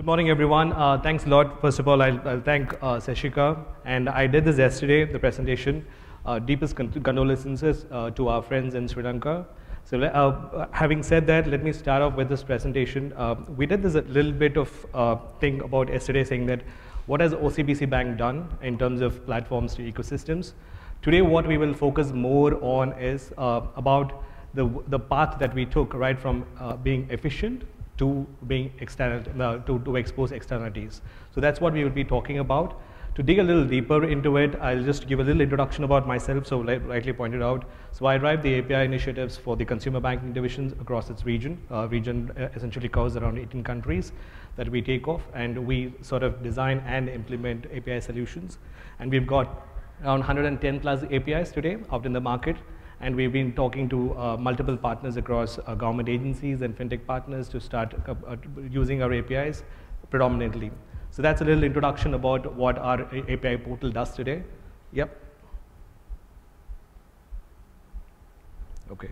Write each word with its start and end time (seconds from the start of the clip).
Good 0.00 0.06
morning, 0.06 0.30
everyone. 0.30 0.72
Uh, 0.72 0.98
thanks 0.98 1.26
a 1.26 1.28
lot. 1.28 1.60
First 1.60 1.78
of 1.78 1.86
all, 1.86 2.00
I'll, 2.00 2.18
I'll 2.26 2.40
thank 2.40 2.72
uh, 2.72 2.96
Seshika. 3.06 3.62
And 3.84 4.08
I 4.08 4.26
did 4.26 4.46
this 4.46 4.56
yesterday, 4.56 5.04
the 5.04 5.18
presentation. 5.18 5.84
Uh, 6.24 6.38
deepest 6.38 6.74
condolences 6.74 7.84
uh, 7.90 8.08
to 8.12 8.28
our 8.28 8.40
friends 8.40 8.74
in 8.74 8.88
Sri 8.88 9.02
Lanka. 9.02 9.44
So, 9.84 10.00
uh, 10.00 10.68
having 10.72 11.02
said 11.02 11.26
that, 11.26 11.48
let 11.48 11.62
me 11.62 11.70
start 11.70 12.00
off 12.00 12.16
with 12.16 12.30
this 12.30 12.42
presentation. 12.42 13.12
Uh, 13.14 13.34
we 13.58 13.66
did 13.66 13.82
this 13.82 13.94
a 13.94 14.00
little 14.00 14.32
bit 14.32 14.56
of 14.56 14.70
thing 15.38 15.60
about 15.60 15.90
yesterday, 15.90 16.24
saying 16.24 16.46
that 16.46 16.62
what 17.04 17.20
has 17.20 17.34
OCBC 17.34 17.90
Bank 17.90 18.16
done 18.16 18.48
in 18.62 18.78
terms 18.78 19.02
of 19.02 19.26
platforms 19.26 19.74
to 19.74 19.82
ecosystems. 19.82 20.54
Today, 21.02 21.20
what 21.20 21.46
we 21.46 21.58
will 21.58 21.74
focus 21.74 22.10
more 22.10 22.54
on 22.64 22.94
is 22.94 23.34
about 23.36 24.24
the, 24.54 24.66
the 24.88 24.98
path 24.98 25.38
that 25.38 25.54
we 25.54 25.66
took, 25.66 25.92
right 25.92 26.18
from 26.18 26.46
being 26.82 27.06
efficient 27.10 27.64
to 28.00 28.26
being 28.46 28.72
external, 28.80 29.22
uh, 29.40 29.58
to, 29.58 29.78
to 29.80 29.96
expose 29.96 30.32
externalities. 30.32 31.02
So 31.34 31.40
that's 31.40 31.60
what 31.60 31.74
we 31.74 31.84
will 31.84 31.98
be 32.02 32.04
talking 32.04 32.38
about. 32.38 32.80
To 33.16 33.22
dig 33.24 33.38
a 33.40 33.42
little 33.42 33.64
deeper 33.64 34.04
into 34.04 34.36
it, 34.36 34.54
I'll 34.60 34.82
just 34.82 35.08
give 35.08 35.20
a 35.20 35.24
little 35.24 35.42
introduction 35.42 35.84
about 35.84 36.06
myself. 36.06 36.46
So, 36.46 36.62
rightly 36.62 37.12
pointed 37.12 37.42
out, 37.42 37.64
so 37.92 38.06
I 38.06 38.16
drive 38.18 38.42
the 38.42 38.58
API 38.58 38.84
initiatives 38.84 39.36
for 39.36 39.56
the 39.56 39.64
consumer 39.64 40.00
banking 40.00 40.32
divisions 40.32 40.72
across 40.80 41.10
its 41.10 41.26
region. 41.26 41.60
Uh, 41.70 41.88
region 41.88 42.30
uh, 42.38 42.48
essentially 42.54 42.88
covers 42.88 43.16
around 43.16 43.38
18 43.38 43.64
countries 43.64 44.12
that 44.56 44.68
we 44.68 44.80
take 44.80 45.08
off, 45.08 45.22
and 45.34 45.66
we 45.66 45.92
sort 46.02 46.22
of 46.22 46.42
design 46.42 46.82
and 46.86 47.08
implement 47.08 47.66
API 47.74 48.00
solutions. 48.00 48.58
And 49.00 49.10
we've 49.10 49.26
got 49.26 49.66
around 50.04 50.20
110 50.20 50.80
plus 50.80 51.02
APIs 51.10 51.50
today 51.50 51.78
out 51.92 52.06
in 52.06 52.12
the 52.12 52.20
market 52.20 52.56
and 53.00 53.16
we've 53.16 53.32
been 53.32 53.52
talking 53.52 53.88
to 53.88 54.16
uh, 54.18 54.36
multiple 54.36 54.76
partners 54.76 55.16
across 55.16 55.58
uh, 55.66 55.74
government 55.74 56.08
agencies 56.08 56.60
and 56.60 56.76
fintech 56.76 57.06
partners 57.06 57.48
to 57.48 57.60
start 57.60 57.94
uh, 58.06 58.14
uh, 58.26 58.36
using 58.70 59.02
our 59.02 59.12
APIs 59.12 59.62
predominantly. 60.10 60.70
So 61.10 61.22
that's 61.22 61.40
a 61.40 61.44
little 61.44 61.64
introduction 61.64 62.14
about 62.14 62.54
what 62.54 62.78
our 62.78 63.02
API 63.28 63.56
portal 63.56 63.90
does 63.90 64.12
today. 64.12 64.42
Yep. 64.92 65.16
Okay. 68.92 69.08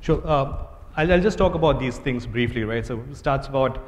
Sure. 0.00 0.20
Uh, 0.26 0.66
I'll, 0.96 1.12
I'll 1.12 1.20
just 1.20 1.38
talk 1.38 1.54
about 1.54 1.80
these 1.80 1.98
things 1.98 2.26
briefly, 2.26 2.62
right? 2.64 2.84
So 2.84 3.02
it 3.10 3.16
starts 3.16 3.48
about 3.48 3.78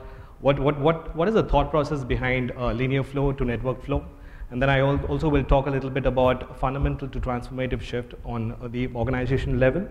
what, 0.40 0.58
what, 0.58 0.78
what, 0.80 1.14
what 1.14 1.28
is 1.28 1.34
the 1.34 1.42
thought 1.42 1.70
process 1.70 2.04
behind 2.04 2.52
uh, 2.56 2.72
linear 2.72 3.02
flow 3.02 3.32
to 3.32 3.44
network 3.44 3.84
flow? 3.84 4.04
And 4.50 4.62
then 4.62 4.70
I 4.70 4.80
also 4.80 5.28
will 5.28 5.44
talk 5.44 5.66
a 5.66 5.70
little 5.70 5.90
bit 5.90 6.06
about 6.06 6.58
fundamental 6.58 7.08
to 7.08 7.20
transformative 7.20 7.80
shift 7.80 8.14
on 8.24 8.52
uh, 8.52 8.68
the 8.68 8.88
organization 8.94 9.58
level 9.58 9.88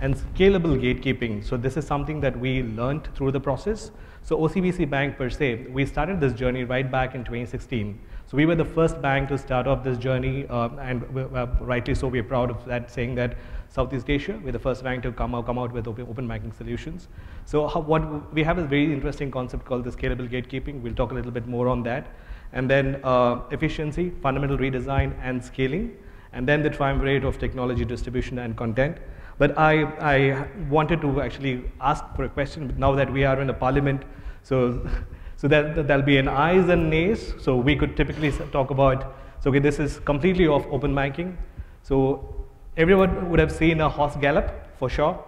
and 0.00 0.14
scalable 0.14 0.78
gatekeeping. 0.78 1.42
So 1.42 1.56
this 1.56 1.76
is 1.76 1.86
something 1.86 2.20
that 2.20 2.38
we 2.38 2.62
learned 2.62 3.08
through 3.14 3.32
the 3.32 3.40
process. 3.40 3.90
So 4.22 4.36
OCBC 4.36 4.90
Bank 4.90 5.16
per 5.16 5.30
se, 5.30 5.68
we 5.70 5.86
started 5.86 6.20
this 6.20 6.32
journey 6.34 6.64
right 6.64 6.90
back 6.90 7.14
in 7.14 7.24
2016. 7.24 7.98
So 8.26 8.36
we 8.36 8.44
were 8.44 8.56
the 8.56 8.64
first 8.64 9.00
bank 9.00 9.28
to 9.28 9.38
start 9.38 9.68
off 9.68 9.84
this 9.84 9.96
journey, 9.98 10.46
uh, 10.50 10.68
and 10.80 11.04
uh, 11.16 11.46
rightly 11.60 11.94
so, 11.94 12.08
we're 12.08 12.24
proud 12.24 12.50
of 12.50 12.64
that, 12.64 12.90
saying 12.90 13.14
that 13.14 13.36
Southeast 13.68 14.10
Asia, 14.10 14.38
we're 14.42 14.50
the 14.50 14.58
first 14.58 14.82
bank 14.82 15.04
to 15.04 15.12
come 15.12 15.34
out, 15.34 15.46
come 15.46 15.58
out 15.58 15.72
with 15.72 15.86
open, 15.86 16.06
open 16.10 16.26
banking 16.26 16.52
solutions. 16.52 17.06
So 17.44 17.68
how, 17.68 17.80
what 17.80 18.34
we 18.34 18.42
have 18.42 18.58
a 18.58 18.64
very 18.64 18.92
interesting 18.92 19.30
concept 19.30 19.64
called 19.64 19.84
the 19.84 19.90
scalable 19.90 20.28
gatekeeping. 20.28 20.82
We'll 20.82 20.94
talk 20.94 21.12
a 21.12 21.14
little 21.14 21.30
bit 21.30 21.46
more 21.46 21.68
on 21.68 21.84
that. 21.84 22.08
And 22.52 22.70
then 22.70 23.00
uh, 23.04 23.40
efficiency, 23.50 24.12
fundamental 24.22 24.56
redesign, 24.56 25.14
and 25.22 25.44
scaling. 25.44 25.96
And 26.32 26.48
then 26.48 26.62
the 26.62 26.70
triumvirate 26.70 27.24
of 27.24 27.38
technology, 27.38 27.84
distribution, 27.84 28.38
and 28.38 28.56
content. 28.56 28.98
But 29.38 29.58
I, 29.58 29.82
I 30.00 30.48
wanted 30.70 31.00
to 31.02 31.20
actually 31.20 31.64
ask 31.80 32.04
for 32.14 32.24
a 32.24 32.28
question 32.28 32.74
now 32.78 32.94
that 32.94 33.12
we 33.12 33.24
are 33.24 33.40
in 33.40 33.50
a 33.50 33.54
parliament. 33.54 34.02
So, 34.42 34.88
so 35.36 35.48
that, 35.48 35.74
that 35.74 35.86
there'll 35.86 36.02
be 36.02 36.18
an 36.18 36.28
ayes 36.28 36.68
and 36.68 36.88
nays. 36.88 37.34
So 37.40 37.56
we 37.56 37.76
could 37.76 37.96
typically 37.96 38.32
talk 38.52 38.70
about, 38.70 39.14
so 39.40 39.50
okay, 39.50 39.58
this 39.58 39.78
is 39.78 39.98
completely 40.00 40.46
off 40.46 40.66
open 40.70 40.94
banking. 40.94 41.36
So 41.82 42.46
everyone 42.76 43.30
would 43.30 43.38
have 43.40 43.52
seen 43.52 43.80
a 43.80 43.88
horse 43.88 44.16
gallop 44.16 44.76
for 44.78 44.88
sure. 44.88 45.22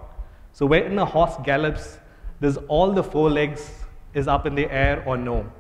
So 0.52 0.66
when 0.66 0.98
a 0.98 1.04
horse 1.04 1.34
gallops, 1.44 1.98
does 2.40 2.56
all 2.68 2.92
the 2.92 3.02
four 3.02 3.30
legs 3.30 3.84
is 4.14 4.28
up 4.28 4.46
in 4.46 4.54
the 4.54 4.70
air 4.70 5.02
or 5.06 5.16
no? 5.16 5.50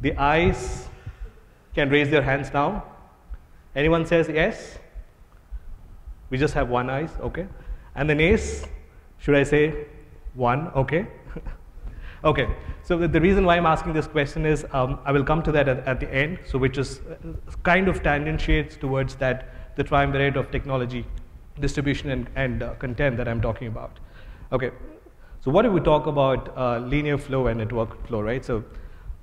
The 0.00 0.16
eyes 0.16 0.88
can 1.74 1.88
raise 1.90 2.10
their 2.10 2.22
hands 2.22 2.52
now. 2.52 2.84
Anyone 3.74 4.06
says 4.06 4.28
yes? 4.28 4.78
We 6.30 6.38
just 6.38 6.54
have 6.54 6.68
one 6.68 6.90
eyes, 6.90 7.10
okay? 7.20 7.46
And 7.94 8.08
the 8.08 8.14
nays, 8.14 8.66
should 9.18 9.34
I 9.34 9.42
say 9.42 9.86
one, 10.34 10.68
okay? 10.68 11.06
okay, 12.24 12.48
so 12.82 12.96
the, 12.98 13.08
the 13.08 13.20
reason 13.20 13.44
why 13.44 13.56
I'm 13.56 13.66
asking 13.66 13.92
this 13.92 14.06
question 14.06 14.46
is 14.46 14.64
um, 14.72 14.98
I 15.04 15.12
will 15.12 15.24
come 15.24 15.42
to 15.42 15.52
that 15.52 15.68
at, 15.68 15.86
at 15.86 16.00
the 16.00 16.12
end, 16.12 16.38
so 16.46 16.58
which 16.58 16.78
is 16.78 17.00
uh, 17.00 17.32
kind 17.62 17.88
of 17.88 18.02
tangentiates 18.02 18.76
towards 18.76 19.16
that, 19.16 19.76
the 19.76 19.84
triumvirate 19.84 20.36
of 20.36 20.50
technology, 20.50 21.04
distribution, 21.60 22.10
and, 22.10 22.28
and 22.36 22.62
uh, 22.62 22.74
content 22.74 23.16
that 23.16 23.28
I'm 23.28 23.40
talking 23.40 23.68
about. 23.68 23.98
Okay, 24.52 24.70
so 25.40 25.50
what 25.50 25.62
do 25.62 25.70
we 25.70 25.80
talk 25.80 26.06
about 26.06 26.56
uh, 26.56 26.78
linear 26.78 27.18
flow 27.18 27.46
and 27.46 27.58
network 27.58 28.06
flow, 28.06 28.20
right? 28.20 28.44
So 28.44 28.64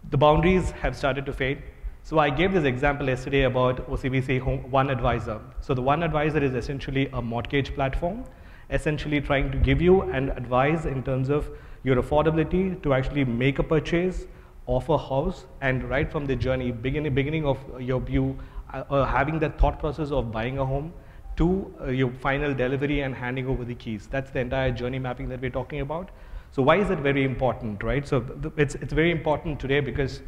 the 0.09 0.17
boundaries 0.17 0.71
have 0.71 0.95
started 0.95 1.25
to 1.25 1.33
fade. 1.33 1.61
So 2.07 2.19
I 2.19 2.29
gave 2.29 2.53
this 2.53 2.63
example 2.63 3.09
yesterday 3.09 3.41
about 3.44 3.85
OCBC 3.91 4.69
One 4.69 4.90
Advisor. 4.90 5.41
So 5.59 5.73
the 5.73 5.81
One 5.81 6.03
Advisor 6.03 6.41
is 6.41 6.53
essentially 6.53 7.09
a 7.12 7.22
mortgage 7.22 7.75
platform, 7.75 8.23
essentially 8.69 9.19
trying 9.19 9.51
to 9.51 9.57
give 9.57 9.81
you 9.81 10.03
an 10.03 10.29
advice 10.29 10.85
in 10.85 11.03
terms 11.03 11.28
of 11.28 11.50
your 11.84 12.01
affordability 12.01 12.81
to 12.84 12.94
actually 12.94 13.25
make 13.25 13.59
a 13.59 13.63
purchase 13.63 14.25
of 14.69 14.88
a 14.88 14.97
house 14.97 15.47
and 15.59 15.84
right 15.90 16.09
from 16.09 16.25
the 16.25 16.34
journey, 16.34 16.72
beginning, 16.72 17.13
beginning 17.13 17.45
of 17.45 17.59
your 17.78 18.01
you 18.07 18.39
uh, 18.74 18.85
uh, 18.89 19.03
having 19.03 19.38
that 19.39 19.59
thought 19.59 19.78
process 19.78 20.09
of 20.09 20.31
buying 20.31 20.59
a 20.59 20.66
home 20.66 20.94
to 21.35 21.75
uh, 21.81 21.88
your 21.88 22.09
final 22.22 22.53
delivery 22.53 23.01
and 23.01 23.16
handing 23.16 23.47
over 23.47 23.66
the 23.66 23.75
keys. 23.75 24.07
That's 24.09 24.31
the 24.31 24.39
entire 24.39 24.72
journey 24.72 24.97
mapping 24.97 25.28
that 25.28 25.41
we're 25.41 25.57
talking 25.59 25.81
about. 25.81 26.12
So 26.51 26.62
why 26.62 26.78
is 26.78 26.89
it 26.89 27.00
very 27.00 27.25
important, 27.25 27.84
right? 27.84 28.07
So 28.07 28.25
it's, 28.56 28.75
it's 28.75 28.94
very 28.94 29.12
important 29.12 29.59
today 29.59 29.81
because 29.81 30.22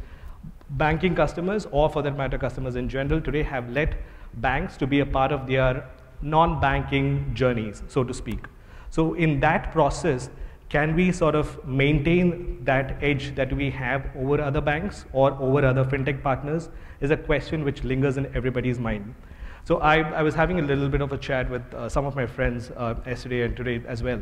banking 0.70 1.14
customers, 1.14 1.66
or 1.70 1.88
for 1.88 2.02
that 2.02 2.16
matter, 2.16 2.38
customers 2.38 2.76
in 2.76 2.88
general, 2.88 3.20
today 3.20 3.42
have 3.42 3.70
let 3.70 3.94
banks 4.34 4.76
to 4.76 4.86
be 4.86 5.00
a 5.00 5.06
part 5.06 5.32
of 5.32 5.46
their 5.46 5.88
non-banking 6.22 7.34
journeys, 7.34 7.82
so 7.88 8.04
to 8.04 8.14
speak. 8.14 8.46
So 8.90 9.14
in 9.14 9.40
that 9.40 9.72
process, 9.72 10.30
can 10.68 10.94
we 10.94 11.10
sort 11.10 11.34
of 11.34 11.66
maintain 11.66 12.64
that 12.64 12.96
edge 13.02 13.34
that 13.34 13.52
we 13.52 13.70
have 13.70 14.08
over 14.16 14.40
other 14.40 14.60
banks 14.60 15.04
or 15.12 15.32
over 15.32 15.64
other 15.64 15.84
fintech 15.84 16.22
partners 16.22 16.68
is 17.00 17.10
a 17.10 17.16
question 17.16 17.64
which 17.64 17.82
lingers 17.82 18.16
in 18.16 18.26
everybody's 18.36 18.78
mind. 18.78 19.14
So 19.64 19.78
I, 19.78 19.98
I 19.98 20.22
was 20.22 20.34
having 20.34 20.60
a 20.60 20.62
little 20.62 20.88
bit 20.88 21.00
of 21.00 21.12
a 21.12 21.18
chat 21.18 21.50
with 21.50 21.62
uh, 21.74 21.88
some 21.88 22.06
of 22.06 22.14
my 22.14 22.26
friends 22.26 22.70
uh, 22.76 22.94
yesterday 23.06 23.42
and 23.42 23.56
today 23.56 23.82
as 23.86 24.02
well. 24.02 24.20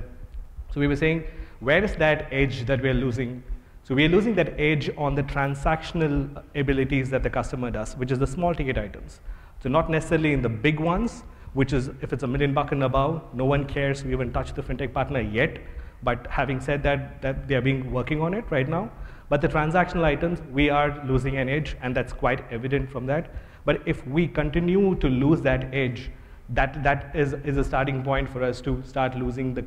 So 0.72 0.80
we 0.80 0.86
were 0.86 0.96
saying, 0.96 1.24
where 1.60 1.84
is 1.84 1.94
that 1.96 2.28
edge 2.30 2.64
that 2.66 2.82
we're 2.82 2.94
losing? 2.94 3.42
So 3.88 3.94
we're 3.94 4.10
losing 4.10 4.34
that 4.34 4.52
edge 4.60 4.90
on 4.98 5.14
the 5.14 5.22
transactional 5.22 6.44
abilities 6.54 7.08
that 7.08 7.22
the 7.22 7.30
customer 7.30 7.70
does, 7.70 7.96
which 7.96 8.12
is 8.12 8.18
the 8.18 8.26
small 8.26 8.54
ticket 8.54 8.76
items. 8.76 9.20
So 9.62 9.70
not 9.70 9.88
necessarily 9.88 10.34
in 10.34 10.42
the 10.42 10.48
big 10.50 10.78
ones, 10.78 11.24
which 11.54 11.72
is 11.72 11.88
if 12.02 12.12
it's 12.12 12.22
a 12.22 12.26
million 12.26 12.52
buck 12.52 12.72
and 12.72 12.82
above, 12.82 13.22
no 13.32 13.46
one 13.46 13.64
cares. 13.64 14.04
We 14.04 14.10
haven't 14.10 14.34
touched 14.34 14.56
the 14.56 14.62
fintech 14.62 14.92
partner 14.92 15.22
yet. 15.22 15.56
But 16.02 16.26
having 16.26 16.60
said 16.60 16.82
that, 16.82 17.22
that 17.22 17.48
they 17.48 17.54
are 17.54 17.62
being 17.62 17.90
working 17.90 18.20
on 18.20 18.34
it 18.34 18.44
right 18.50 18.68
now. 18.68 18.90
But 19.30 19.40
the 19.40 19.48
transactional 19.48 20.04
items, 20.04 20.42
we 20.52 20.68
are 20.68 21.02
losing 21.06 21.38
an 21.38 21.48
edge, 21.48 21.74
and 21.80 21.96
that's 21.96 22.12
quite 22.12 22.44
evident 22.52 22.90
from 22.90 23.06
that. 23.06 23.34
But 23.64 23.80
if 23.86 24.06
we 24.06 24.28
continue 24.28 24.96
to 24.96 25.08
lose 25.08 25.40
that 25.40 25.74
edge, 25.74 26.10
that, 26.50 26.82
that 26.82 27.16
is, 27.16 27.32
is 27.32 27.56
a 27.56 27.64
starting 27.64 28.04
point 28.04 28.28
for 28.28 28.42
us 28.42 28.60
to 28.60 28.82
start 28.82 29.16
losing 29.16 29.54
the, 29.54 29.62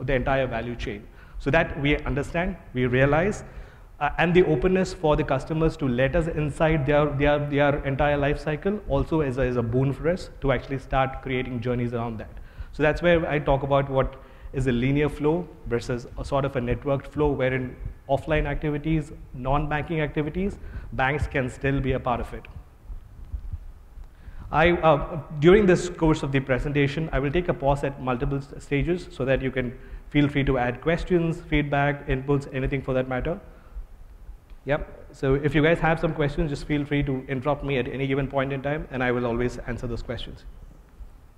the 0.00 0.12
entire 0.12 0.46
value 0.46 0.76
chain. 0.76 1.06
So 1.38 1.50
that 1.50 1.80
we 1.80 1.96
understand, 2.00 2.56
we 2.74 2.84
realize, 2.84 3.44
uh, 4.02 4.10
and 4.18 4.34
the 4.34 4.42
openness 4.46 4.92
for 4.92 5.14
the 5.14 5.22
customers 5.22 5.76
to 5.76 5.86
let 5.86 6.16
us 6.16 6.26
inside 6.26 6.84
their, 6.84 7.06
their, 7.10 7.38
their 7.38 7.84
entire 7.86 8.16
life 8.16 8.40
cycle 8.40 8.80
also 8.88 9.20
is 9.20 9.38
a, 9.38 9.42
is 9.42 9.56
a 9.56 9.62
boon 9.62 9.92
for 9.92 10.08
us 10.08 10.28
to 10.40 10.50
actually 10.50 10.78
start 10.78 11.22
creating 11.22 11.60
journeys 11.60 11.94
around 11.94 12.18
that. 12.18 12.30
So 12.72 12.82
that's 12.82 13.00
where 13.00 13.24
I 13.30 13.38
talk 13.38 13.62
about 13.62 13.88
what 13.88 14.16
is 14.52 14.66
a 14.66 14.72
linear 14.72 15.08
flow 15.08 15.48
versus 15.68 16.08
a 16.18 16.24
sort 16.24 16.44
of 16.44 16.56
a 16.56 16.60
networked 16.60 17.06
flow 17.06 17.30
wherein 17.30 17.76
offline 18.08 18.46
activities, 18.46 19.12
non-banking 19.34 20.00
activities, 20.00 20.58
banks 20.92 21.28
can 21.28 21.48
still 21.48 21.80
be 21.80 21.92
a 21.92 22.00
part 22.00 22.18
of 22.18 22.34
it. 22.34 22.42
I, 24.50 24.72
uh, 24.72 25.20
during 25.38 25.64
this 25.64 25.88
course 25.88 26.24
of 26.24 26.32
the 26.32 26.40
presentation, 26.40 27.08
I 27.12 27.20
will 27.20 27.30
take 27.30 27.48
a 27.48 27.54
pause 27.54 27.84
at 27.84 28.02
multiple 28.02 28.42
stages 28.58 29.06
so 29.12 29.24
that 29.26 29.40
you 29.42 29.52
can 29.52 29.78
feel 30.10 30.28
free 30.28 30.42
to 30.44 30.58
add 30.58 30.80
questions, 30.80 31.40
feedback, 31.40 32.08
inputs, 32.08 32.52
anything 32.52 32.82
for 32.82 32.94
that 32.94 33.08
matter. 33.08 33.40
Yep. 34.64 35.08
So 35.12 35.34
if 35.34 35.54
you 35.54 35.62
guys 35.62 35.78
have 35.80 36.00
some 36.00 36.14
questions, 36.14 36.50
just 36.50 36.66
feel 36.66 36.84
free 36.84 37.02
to 37.02 37.24
interrupt 37.28 37.64
me 37.64 37.78
at 37.78 37.88
any 37.88 38.06
given 38.06 38.28
point 38.28 38.52
in 38.52 38.62
time, 38.62 38.86
and 38.90 39.02
I 39.02 39.10
will 39.10 39.26
always 39.26 39.58
answer 39.58 39.86
those 39.86 40.02
questions. 40.02 40.44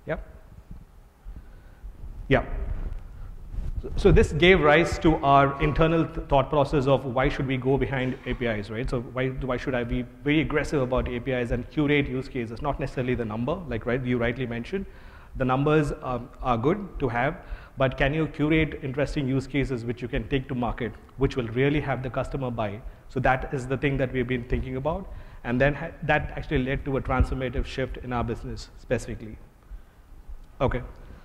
Yep. 0.05 0.25
Yeah. 2.27 2.45
so 3.97 4.11
this 4.11 4.31
gave 4.31 4.61
rise 4.61 4.97
to 4.97 5.09
our 5.31 5.61
internal 5.61 6.05
th 6.05 6.27
thought 6.29 6.47
process 6.53 6.87
of 6.93 7.03
why 7.17 7.25
should 7.33 7.47
we 7.51 7.57
go 7.65 7.77
behind 7.83 8.15
APIs, 8.31 8.71
right? 8.75 8.89
So 8.93 9.01
why, 9.17 9.27
why 9.49 9.57
should 9.57 9.75
I 9.79 9.83
be 9.83 9.99
very 10.23 10.39
aggressive 10.41 10.81
about 10.81 11.11
APIs 11.17 11.51
and 11.51 11.69
curate 11.75 12.09
use 12.15 12.27
cases? 12.37 12.63
Not 12.67 12.79
necessarily 12.79 13.15
the 13.21 13.25
number, 13.33 13.55
like 13.73 13.85
right, 13.85 14.03
you 14.13 14.17
rightly 14.17 14.47
mentioned. 14.47 14.87
The 15.35 15.45
numbers 15.45 15.93
um, 16.01 16.29
are 16.41 16.57
good 16.57 16.81
to 16.99 17.09
have, 17.09 17.37
but 17.77 17.97
can 18.01 18.13
you 18.13 18.27
curate 18.39 18.79
interesting 18.81 19.27
use 19.27 19.45
cases 19.45 19.85
which 19.85 20.01
you 20.01 20.07
can 20.07 20.27
take 20.29 20.47
to 20.47 20.55
market, 20.55 20.91
which 21.17 21.35
will 21.35 21.49
really 21.61 21.81
have 21.81 22.01
the 22.01 22.09
customer 22.09 22.49
buy? 22.49 22.81
So 23.09 23.19
that 23.21 23.53
is 23.53 23.67
the 23.67 23.77
thing 23.77 23.97
that 23.97 24.11
we've 24.11 24.27
been 24.27 24.43
thinking 24.43 24.75
about. 24.75 25.07
And 25.43 25.61
then 25.61 25.77
that 26.03 26.33
actually 26.35 26.63
led 26.63 26.83
to 26.85 26.97
a 26.97 27.01
transformative 27.01 27.65
shift 27.65 27.97
in 27.97 28.11
our 28.11 28.23
business 28.23 28.69
specifically. 28.79 29.37
Okay. 30.59 30.81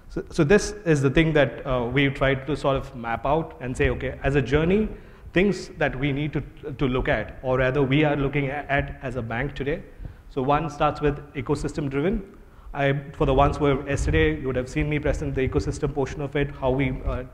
So, 0.09 0.25
so 0.31 0.45
this 0.45 0.73
is 0.85 1.01
the 1.01 1.11
thing 1.11 1.33
that 1.35 1.67
uh, 1.67 1.85
we 1.85 2.11
tried 2.11 2.47
to 2.49 2.57
sort 2.57 2.77
of 2.77 2.95
map 2.97 3.25
out 3.25 3.57
and 3.61 3.77
say, 3.77 3.91
okay, 3.91 4.19
as 4.25 4.35
a 4.35 4.43
journey, 4.43 4.89
things 5.33 5.69
that 5.79 5.99
we 5.99 6.13
need 6.13 6.33
to, 6.33 6.43
to 6.73 6.89
look 6.89 7.09
at, 7.09 7.39
or 7.43 7.59
rather 7.59 7.83
we 7.83 8.05
are 8.05 8.17
looking 8.17 8.49
at 8.49 8.99
as 9.03 9.17
a 9.17 9.23
bank 9.23 9.55
today. 9.55 9.83
So 10.29 10.43
one 10.43 10.69
starts 10.69 11.01
with 11.01 11.19
ecosystem 11.35 11.89
driven. 11.89 12.37
I, 12.75 13.01
for 13.13 13.25
the 13.27 13.35
ones 13.35 13.57
who 13.57 13.65
were 13.65 13.89
yesterday, 13.89 14.41
you 14.41 14.47
would 14.47 14.57
have 14.57 14.69
seen 14.69 14.89
me 14.89 14.99
present 14.99 15.35
the 15.35 15.49
ecosystem 15.49 15.95
portion 15.95 16.21
of 16.21 16.37
it, 16.37 16.51
how 16.51 16.71
we, 16.71 17.01
uh, 17.07 17.25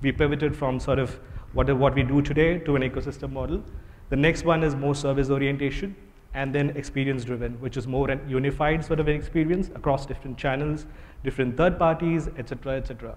we 0.00 0.12
pivoted 0.12 0.56
from 0.56 0.78
sort 0.78 0.98
of 0.98 1.18
what, 1.54 1.74
what 1.76 1.94
we 1.94 2.02
do 2.02 2.22
today 2.22 2.58
to 2.60 2.76
an 2.76 2.82
ecosystem 2.82 3.32
model. 3.32 3.62
The 4.08 4.16
next 4.16 4.44
one 4.44 4.62
is 4.62 4.74
more 4.74 4.94
service 4.94 5.30
orientation 5.30 5.96
and 6.34 6.54
then 6.54 6.70
experience 6.70 7.24
driven, 7.24 7.60
which 7.60 7.76
is 7.76 7.86
more 7.86 8.10
an 8.10 8.20
unified 8.28 8.84
sort 8.84 9.00
of 9.00 9.08
an 9.08 9.16
experience 9.16 9.68
across 9.74 10.06
different 10.06 10.36
channels, 10.36 10.86
different 11.24 11.56
third 11.56 11.78
parties, 11.78 12.28
etc., 12.38 12.76
etc. 12.76 13.16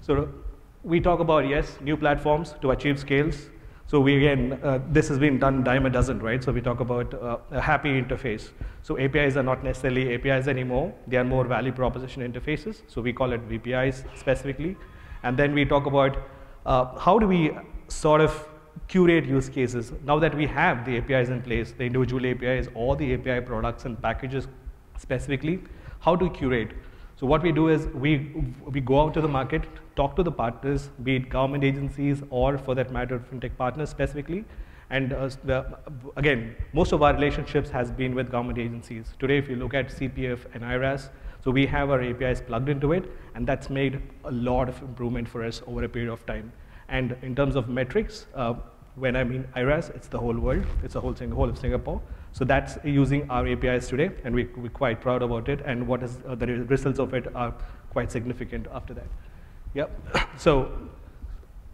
So 0.00 0.28
we 0.82 1.00
talk 1.00 1.20
about, 1.20 1.48
yes, 1.48 1.78
new 1.80 1.96
platforms 1.96 2.54
to 2.62 2.72
achieve 2.72 2.98
scales. 2.98 3.50
So 3.86 4.00
we 4.00 4.16
again, 4.16 4.58
uh, 4.64 4.80
this 4.90 5.06
has 5.08 5.18
been 5.18 5.38
done 5.38 5.62
dime 5.62 5.86
a 5.86 5.90
dozen, 5.90 6.18
right? 6.18 6.42
So 6.42 6.50
we 6.50 6.60
talk 6.60 6.80
about 6.80 7.14
uh, 7.14 7.38
a 7.52 7.60
happy 7.60 8.02
interface. 8.02 8.50
So 8.82 8.98
APIs 8.98 9.36
are 9.36 9.44
not 9.44 9.62
necessarily 9.62 10.14
APIs 10.14 10.48
anymore. 10.48 10.92
They 11.06 11.16
are 11.18 11.24
more 11.24 11.44
value 11.44 11.72
proposition 11.72 12.20
interfaces. 12.30 12.82
So 12.88 13.00
we 13.00 13.12
call 13.12 13.32
it 13.32 13.48
VPIs 13.48 14.04
specifically. 14.18 14.76
And 15.22 15.36
then 15.36 15.54
we 15.54 15.64
talk 15.64 15.86
about 15.86 16.16
uh, 16.66 16.98
how 16.98 17.20
do 17.20 17.28
we 17.28 17.52
sort 17.88 18.20
of 18.20 18.48
curate 18.88 19.24
use 19.24 19.48
cases. 19.48 19.92
Now 20.04 20.18
that 20.18 20.34
we 20.34 20.46
have 20.46 20.84
the 20.84 20.98
APIs 20.98 21.28
in 21.28 21.42
place, 21.42 21.72
the 21.72 21.84
individual 21.84 22.26
APIs 22.26 22.68
or 22.74 22.96
the 22.96 23.14
API 23.14 23.40
products 23.40 23.84
and 23.84 24.00
packages 24.00 24.48
specifically, 24.98 25.60
how 26.00 26.16
to 26.16 26.30
curate? 26.30 26.72
So 27.16 27.26
what 27.26 27.42
we 27.42 27.50
do 27.50 27.68
is 27.68 27.86
we, 27.88 28.44
we 28.64 28.80
go 28.80 29.00
out 29.00 29.14
to 29.14 29.20
the 29.20 29.28
market, 29.28 29.64
talk 29.96 30.16
to 30.16 30.22
the 30.22 30.30
partners, 30.30 30.90
be 31.02 31.16
it 31.16 31.30
government 31.30 31.64
agencies 31.64 32.22
or 32.30 32.58
for 32.58 32.74
that 32.74 32.92
matter, 32.92 33.18
fintech 33.18 33.56
partners 33.56 33.88
specifically. 33.88 34.44
And 34.90 35.12
uh, 35.12 35.30
the, 35.42 35.78
again, 36.16 36.54
most 36.72 36.92
of 36.92 37.02
our 37.02 37.12
relationships 37.12 37.70
has 37.70 37.90
been 37.90 38.14
with 38.14 38.30
government 38.30 38.58
agencies. 38.58 39.06
Today, 39.18 39.38
if 39.38 39.48
you 39.48 39.56
look 39.56 39.74
at 39.74 39.88
CPF 39.88 40.40
and 40.54 40.64
IRAS, 40.64 41.10
so 41.42 41.50
we 41.50 41.66
have 41.66 41.90
our 41.90 42.02
APIs 42.02 42.40
plugged 42.40 42.68
into 42.68 42.92
it, 42.92 43.10
and 43.34 43.46
that's 43.46 43.70
made 43.70 44.02
a 44.24 44.30
lot 44.30 44.68
of 44.68 44.80
improvement 44.82 45.28
for 45.28 45.44
us 45.44 45.62
over 45.66 45.84
a 45.84 45.88
period 45.88 46.12
of 46.12 46.24
time. 46.26 46.52
And 46.88 47.16
in 47.22 47.34
terms 47.34 47.56
of 47.56 47.68
metrics, 47.68 48.26
uh, 48.34 48.54
when 48.94 49.16
I 49.16 49.24
mean 49.24 49.46
IRAS, 49.54 49.90
it's 49.90 50.08
the 50.08 50.18
whole 50.18 50.36
world. 50.38 50.64
It's 50.82 50.94
the 50.94 51.00
whole, 51.00 51.14
whole 51.14 51.48
of 51.48 51.58
Singapore. 51.58 52.00
So 52.32 52.44
that's 52.44 52.78
using 52.84 53.30
our 53.30 53.46
APIs 53.46 53.88
today, 53.88 54.10
and 54.24 54.34
we, 54.34 54.44
we're 54.56 54.68
quite 54.68 55.00
proud 55.00 55.22
about 55.22 55.48
it. 55.48 55.60
And 55.64 55.86
what 55.86 56.02
is 56.02 56.18
uh, 56.26 56.34
the 56.34 56.46
results 56.46 56.98
of 56.98 57.14
it 57.14 57.34
are 57.34 57.54
quite 57.90 58.12
significant 58.12 58.66
after 58.72 58.94
that. 58.94 59.06
Yep. 59.74 60.28
So 60.38 60.70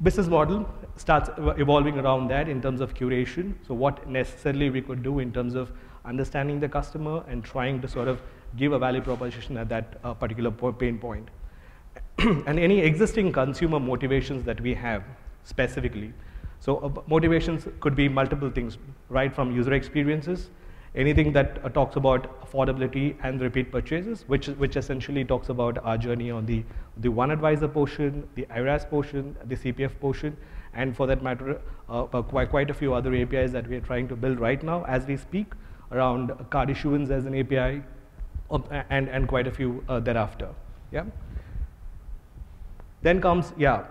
business 0.03 0.27
model 0.27 0.69
starts 0.97 1.31
evolving 1.59 1.99
around 1.99 2.29
that 2.29 2.49
in 2.49 2.61
terms 2.61 2.81
of 2.81 2.95
curation. 2.95 3.55
So 3.67 3.75
what 3.75 4.09
necessarily 4.09 4.71
we 4.71 4.83
could 4.83 5.03
do 5.03 5.19
in 5.21 5.33
terms 5.33 5.55
of 5.55 5.73
understanding 6.05 6.59
the 6.61 6.69
customer 6.69 7.23
and 7.29 7.45
trying 7.45 7.81
to 7.81 7.89
sort 7.89 8.09
of 8.09 8.21
give 8.57 8.73
a 8.73 8.79
value 8.79 9.01
proposition 9.01 9.57
at 9.57 9.69
that 9.69 9.99
uh, 10.03 10.15
particular 10.15 10.51
pain 10.51 10.99
point. 10.99 11.29
and 12.47 12.59
any 12.59 12.81
existing 12.81 13.33
consumer 13.33 13.81
motivations 13.81 14.45
that 14.45 14.61
we 14.61 14.75
have 14.75 15.03
specifically. 15.45 16.13
So 16.61 16.77
uh, 16.79 17.03
motivations 17.09 17.67
could 17.81 17.97
be 17.97 18.09
multiple 18.09 18.49
things, 18.49 18.79
right 19.09 19.35
from 19.35 19.51
user 19.51 19.73
experiences, 19.73 20.51
anything 20.95 21.33
that 21.33 21.59
uh, 21.65 21.69
talks 21.71 21.97
about 21.97 22.41
affordability 22.47 23.17
and 23.25 23.41
repeat 23.41 23.73
purchases, 23.73 24.25
which, 24.29 24.47
which 24.47 24.77
essentially 24.77 25.25
talks 25.25 25.49
about 25.49 25.79
our 25.79 25.99
journey 25.99 26.31
on 26.31 26.47
the, 26.47 26.63
the 26.99 27.09
one 27.09 27.33
advisor 27.33 27.67
portion, 27.67 28.29
the 28.37 28.47
IRAS 28.51 28.85
portion, 28.85 29.35
the 29.47 29.57
CPF 29.57 29.99
portion, 29.99 30.37
and 30.75 30.97
for 30.97 31.09
that 31.09 31.23
matter, 31.25 31.61
uh, 31.89 32.05
uh, 32.05 32.23
quite, 32.23 32.51
quite 32.51 32.71
a 32.71 32.75
few 32.75 32.95
other 32.95 33.15
APIs 33.15 33.51
that 33.51 33.67
we 33.67 33.77
are 33.77 33.81
trying 33.81 34.07
to 34.07 34.15
build 34.15 34.39
right 34.39 34.63
now 34.63 34.85
as 34.85 35.07
we 35.07 35.17
speak 35.17 35.55
around 35.91 36.33
card 36.51 36.71
issuance 36.71 37.11
as 37.11 37.27
an 37.27 37.35
API 37.35 37.83
um, 38.51 38.65
and, 38.91 39.09
and 39.09 39.27
quite 39.27 39.49
a 39.49 39.51
few 39.51 39.83
uh, 39.89 39.99
thereafter. 39.99 40.49
Yeah. 40.93 41.05
Then 43.03 43.21
comes, 43.21 43.53
yeah, 43.57 43.85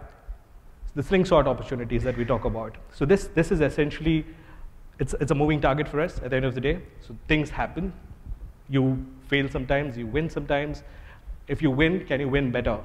the 0.96 1.04
slingshot 1.04 1.48
opportunities 1.48 2.04
that 2.04 2.18
we 2.18 2.26
talk 2.26 2.46
about. 2.46 2.76
So 2.94 3.06
this, 3.06 3.28
this 3.28 3.52
is 3.52 3.62
essentially, 3.62 4.26
it's, 5.00 5.14
it's 5.20 5.32
a 5.32 5.36
moving 5.36 5.62
target 5.62 5.88
for 5.88 6.02
us 6.02 6.20
at 6.24 6.32
the 6.32 6.36
end 6.36 6.46
of 6.46 6.56
the 6.56 6.62
day. 6.62 6.82
So 7.00 7.16
things 7.28 7.50
happen. 7.50 7.94
You 8.70 9.06
fail 9.28 9.50
sometimes, 9.50 9.98
you 9.98 10.08
win 10.08 10.30
sometimes. 10.30 10.84
If 11.48 11.62
you 11.62 11.72
win, 11.72 12.06
can 12.06 12.20
you 12.20 12.30
win 12.30 12.52
better? 12.52 12.80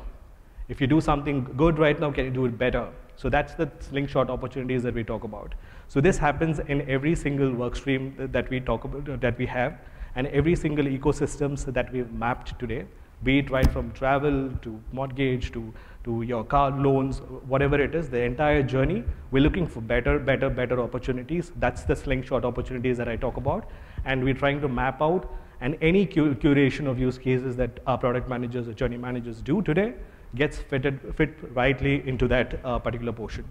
If 0.69 0.81
you 0.81 0.87
do 0.87 1.01
something 1.01 1.45
good 1.57 1.79
right 1.79 1.99
now, 1.99 2.11
can 2.11 2.25
you 2.25 2.31
do 2.31 2.47
it 2.47 2.59
better? 2.59 2.89
So 3.17 3.29
that's 3.31 3.55
the 3.55 3.71
slingshot 3.81 4.29
opportunities 4.31 4.83
that 4.83 4.95
we 4.95 5.05
talk 5.05 5.25
about. 5.25 5.55
So 5.89 6.01
this 6.01 6.19
happens 6.19 6.59
in 6.59 6.89
every 6.91 7.15
single 7.15 7.53
work 7.53 7.77
stream 7.77 8.15
that 8.19 8.51
we 8.51 8.61
talk 8.61 8.85
about, 8.85 9.21
that 9.21 9.39
we 9.39 9.47
have, 9.47 9.79
and 10.17 10.27
every 10.29 10.57
single 10.57 10.85
ecosystems 10.85 11.65
that 11.73 11.93
we've 11.93 12.13
mapped 12.13 12.59
today, 12.59 12.85
be 13.23 13.39
it 13.39 13.51
right 13.51 13.71
from 13.71 13.93
travel 13.93 14.51
to 14.63 14.81
mortgage 14.93 15.53
to 15.53 15.73
to 16.07 16.23
your 16.23 16.45
car 16.45 16.71
loans, 16.71 17.19
whatever 17.47 17.81
it 17.81 17.95
is, 17.95 18.09
the 18.09 18.23
entire 18.23 18.63
journey, 18.63 19.05
we're 19.33 19.43
looking 19.43 19.67
for 19.67 19.81
better, 19.81 20.19
better, 20.19 20.49
better 20.49 20.81
opportunities. 20.81 21.53
That's 21.57 21.83
the 21.83 21.97
slingshot 21.97 22.45
opportunities 22.45 22.97
that 22.97 23.09
I 23.09 23.17
talk 23.17 23.37
about. 23.37 23.69
And 24.05 24.25
we're 24.25 24.41
trying 24.43 24.61
to 24.61 24.69
map 24.69 25.03
out 25.03 25.29
and 25.61 25.77
any 25.81 26.07
curation 26.07 26.87
of 26.87 26.99
use 26.99 27.19
cases 27.19 27.57
that 27.57 27.81
our 27.87 27.99
product 27.99 28.29
managers 28.29 28.69
or 28.69 28.73
journey 28.73 28.97
managers 28.97 29.43
do 29.43 29.63
today 29.63 29.95
gets 30.37 30.59
fitted, 30.59 31.01
fit 31.17 31.35
rightly 31.55 32.07
into 32.09 32.29
that 32.29 32.61
uh, 32.65 32.79
particular 32.79 33.13
portion. 33.13 33.45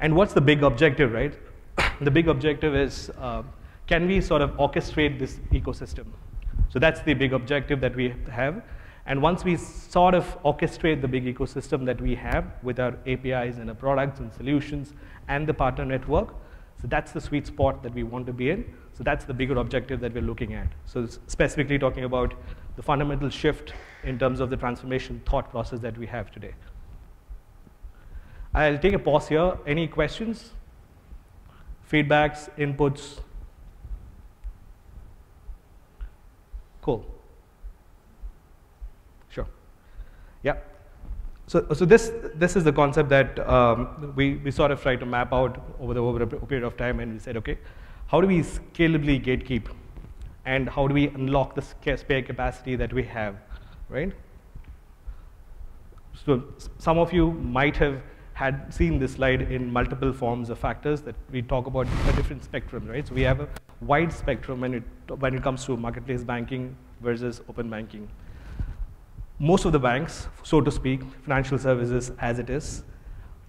And 0.00 0.16
what's 0.16 0.32
the 0.32 0.40
big 0.40 0.62
objective, 0.62 1.12
right? 1.12 1.34
the 2.00 2.10
big 2.10 2.28
objective 2.28 2.74
is, 2.74 3.10
uh, 3.18 3.42
can 3.86 4.06
we 4.08 4.20
sort 4.20 4.42
of 4.42 4.50
orchestrate 4.52 5.18
this 5.18 5.36
ecosystem? 5.52 6.06
So 6.70 6.78
that's 6.78 7.00
the 7.02 7.14
big 7.14 7.32
objective 7.32 7.80
that 7.80 7.94
we 7.94 8.14
have. 8.30 8.62
And 9.08 9.22
once 9.22 9.42
we 9.42 9.56
sort 9.56 10.14
of 10.14 10.40
orchestrate 10.42 11.00
the 11.00 11.08
big 11.08 11.24
ecosystem 11.24 11.86
that 11.86 11.98
we 11.98 12.14
have 12.14 12.44
with 12.62 12.78
our 12.78 12.94
APIs 13.06 13.56
and 13.56 13.70
our 13.70 13.74
products 13.74 14.20
and 14.20 14.30
solutions 14.30 14.92
and 15.28 15.46
the 15.46 15.54
partner 15.54 15.86
network, 15.86 16.34
so 16.80 16.86
that's 16.88 17.12
the 17.12 17.20
sweet 17.20 17.46
spot 17.46 17.82
that 17.82 17.94
we 17.94 18.02
want 18.02 18.26
to 18.26 18.34
be 18.34 18.50
in. 18.50 18.70
So 18.92 19.02
that's 19.02 19.24
the 19.24 19.32
bigger 19.32 19.56
objective 19.56 20.00
that 20.00 20.12
we're 20.12 20.22
looking 20.22 20.52
at. 20.52 20.68
So 20.84 21.06
specifically 21.06 21.78
talking 21.78 22.04
about 22.04 22.34
the 22.76 22.82
fundamental 22.82 23.30
shift 23.30 23.72
in 24.04 24.18
terms 24.18 24.40
of 24.40 24.50
the 24.50 24.58
transformation 24.58 25.22
thought 25.24 25.50
process 25.50 25.80
that 25.80 25.96
we 25.96 26.06
have 26.06 26.30
today. 26.30 26.52
I'll 28.52 28.78
take 28.78 28.92
a 28.92 28.98
pause 28.98 29.28
here. 29.28 29.56
Any 29.66 29.88
questions? 29.88 30.50
Feedbacks, 31.90 32.50
inputs? 32.58 33.20
Cool. 36.82 37.06
Yeah. 40.42 40.56
So, 41.48 41.66
so 41.72 41.86
this, 41.86 42.12
this 42.34 42.56
is 42.56 42.64
the 42.64 42.72
concept 42.72 43.08
that 43.08 43.38
um, 43.48 44.12
we, 44.14 44.34
we 44.34 44.50
sort 44.50 44.70
of 44.70 44.82
try 44.82 44.96
to 44.96 45.06
map 45.06 45.32
out 45.32 45.58
over, 45.80 45.94
the, 45.94 46.02
over 46.02 46.22
a 46.22 46.26
period 46.26 46.62
of 46.62 46.76
time 46.76 47.00
and 47.00 47.14
we 47.14 47.18
said, 47.18 47.38
okay, 47.38 47.56
how 48.06 48.20
do 48.20 48.26
we 48.26 48.40
scalably 48.40 49.18
gatekeep 49.24 49.64
and 50.44 50.68
how 50.68 50.86
do 50.86 50.92
we 50.92 51.08
unlock 51.08 51.54
the 51.54 51.62
spare 51.96 52.22
capacity 52.22 52.76
that 52.76 52.92
we 52.92 53.02
have, 53.02 53.36
right? 53.88 54.12
So 56.26 56.44
some 56.76 56.98
of 56.98 57.14
you 57.14 57.32
might 57.32 57.78
have 57.78 58.02
had 58.34 58.72
seen 58.72 58.98
this 58.98 59.12
slide 59.12 59.40
in 59.40 59.72
multiple 59.72 60.12
forms 60.12 60.50
of 60.50 60.58
factors 60.58 61.00
that 61.00 61.14
we 61.32 61.40
talk 61.40 61.66
about 61.66 61.86
a 62.08 62.12
different 62.12 62.44
spectrum, 62.44 62.86
right? 62.86 63.08
So 63.08 63.14
we 63.14 63.22
have 63.22 63.40
a 63.40 63.48
wide 63.80 64.12
spectrum 64.12 64.60
when 64.60 64.74
it, 64.74 64.82
when 65.18 65.34
it 65.34 65.42
comes 65.42 65.64
to 65.64 65.78
marketplace 65.78 66.22
banking 66.22 66.76
versus 67.00 67.40
open 67.48 67.70
banking 67.70 68.06
most 69.38 69.64
of 69.64 69.72
the 69.72 69.78
banks, 69.78 70.28
so 70.42 70.60
to 70.60 70.70
speak, 70.70 71.02
financial 71.22 71.58
services 71.58 72.10
as 72.18 72.38
it 72.38 72.50
is, 72.50 72.82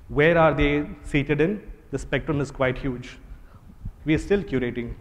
where 0.08 0.38
are 0.38 0.54
they 0.54 0.88
seated 1.04 1.42
in? 1.42 1.62
The 1.92 1.98
spectrum 1.98 2.42
is 2.42 2.52
quite 2.52 2.78
huge. 2.78 3.18
We 4.06 4.14
are 4.14 4.20
still 4.20 4.44
curating. 4.44 4.94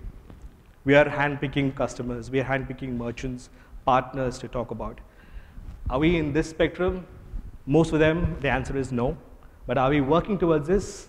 We 0.85 0.95
are 0.95 1.05
handpicking 1.05 1.75
customers. 1.75 2.31
We 2.31 2.41
are 2.41 2.45
handpicking 2.45 2.97
merchants, 2.97 3.51
partners 3.85 4.39
to 4.39 4.49
talk 4.49 4.71
about. 4.71 5.01
Are 5.91 5.99
we 5.99 6.17
in 6.17 6.33
this 6.33 6.49
spectrum? 6.49 7.07
Most 7.67 7.93
of 7.93 7.99
them, 7.99 8.37
the 8.41 8.49
answer 8.49 8.77
is 8.77 8.91
no. 8.91 9.17
But 9.67 9.77
are 9.77 9.91
we 9.91 10.01
working 10.01 10.39
towards 10.39 10.67
this? 10.67 11.09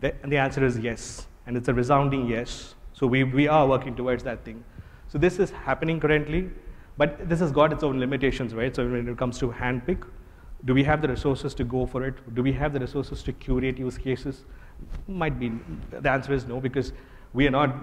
The, 0.00 0.12
and 0.22 0.32
the 0.32 0.36
answer 0.36 0.64
is 0.64 0.76
yes, 0.78 1.28
and 1.46 1.56
it's 1.56 1.68
a 1.68 1.74
resounding 1.74 2.26
yes. 2.26 2.74
So 2.92 3.06
we, 3.06 3.22
we 3.22 3.46
are 3.46 3.66
working 3.66 3.94
towards 3.94 4.24
that 4.24 4.44
thing. 4.44 4.64
So 5.08 5.18
this 5.18 5.38
is 5.38 5.50
happening 5.50 6.00
currently, 6.00 6.50
but 6.96 7.28
this 7.28 7.40
has 7.40 7.50
got 7.50 7.72
its 7.72 7.82
own 7.82 7.98
limitations, 7.98 8.54
right? 8.54 8.74
So 8.74 8.88
when 8.88 9.08
it 9.08 9.18
comes 9.18 9.38
to 9.38 9.50
handpick, 9.50 10.04
do 10.64 10.74
we 10.74 10.84
have 10.84 11.02
the 11.02 11.08
resources 11.08 11.54
to 11.54 11.64
go 11.64 11.86
for 11.86 12.04
it? 12.04 12.34
Do 12.34 12.42
we 12.42 12.52
have 12.52 12.72
the 12.72 12.80
resources 12.80 13.22
to 13.24 13.32
curate 13.32 13.78
use 13.78 13.98
cases? 13.98 14.44
Might 15.06 15.38
be, 15.38 15.52
the 15.90 16.10
answer 16.10 16.32
is 16.32 16.46
no, 16.46 16.60
because 16.60 16.92
we 17.32 17.46
are 17.46 17.50
not, 17.50 17.74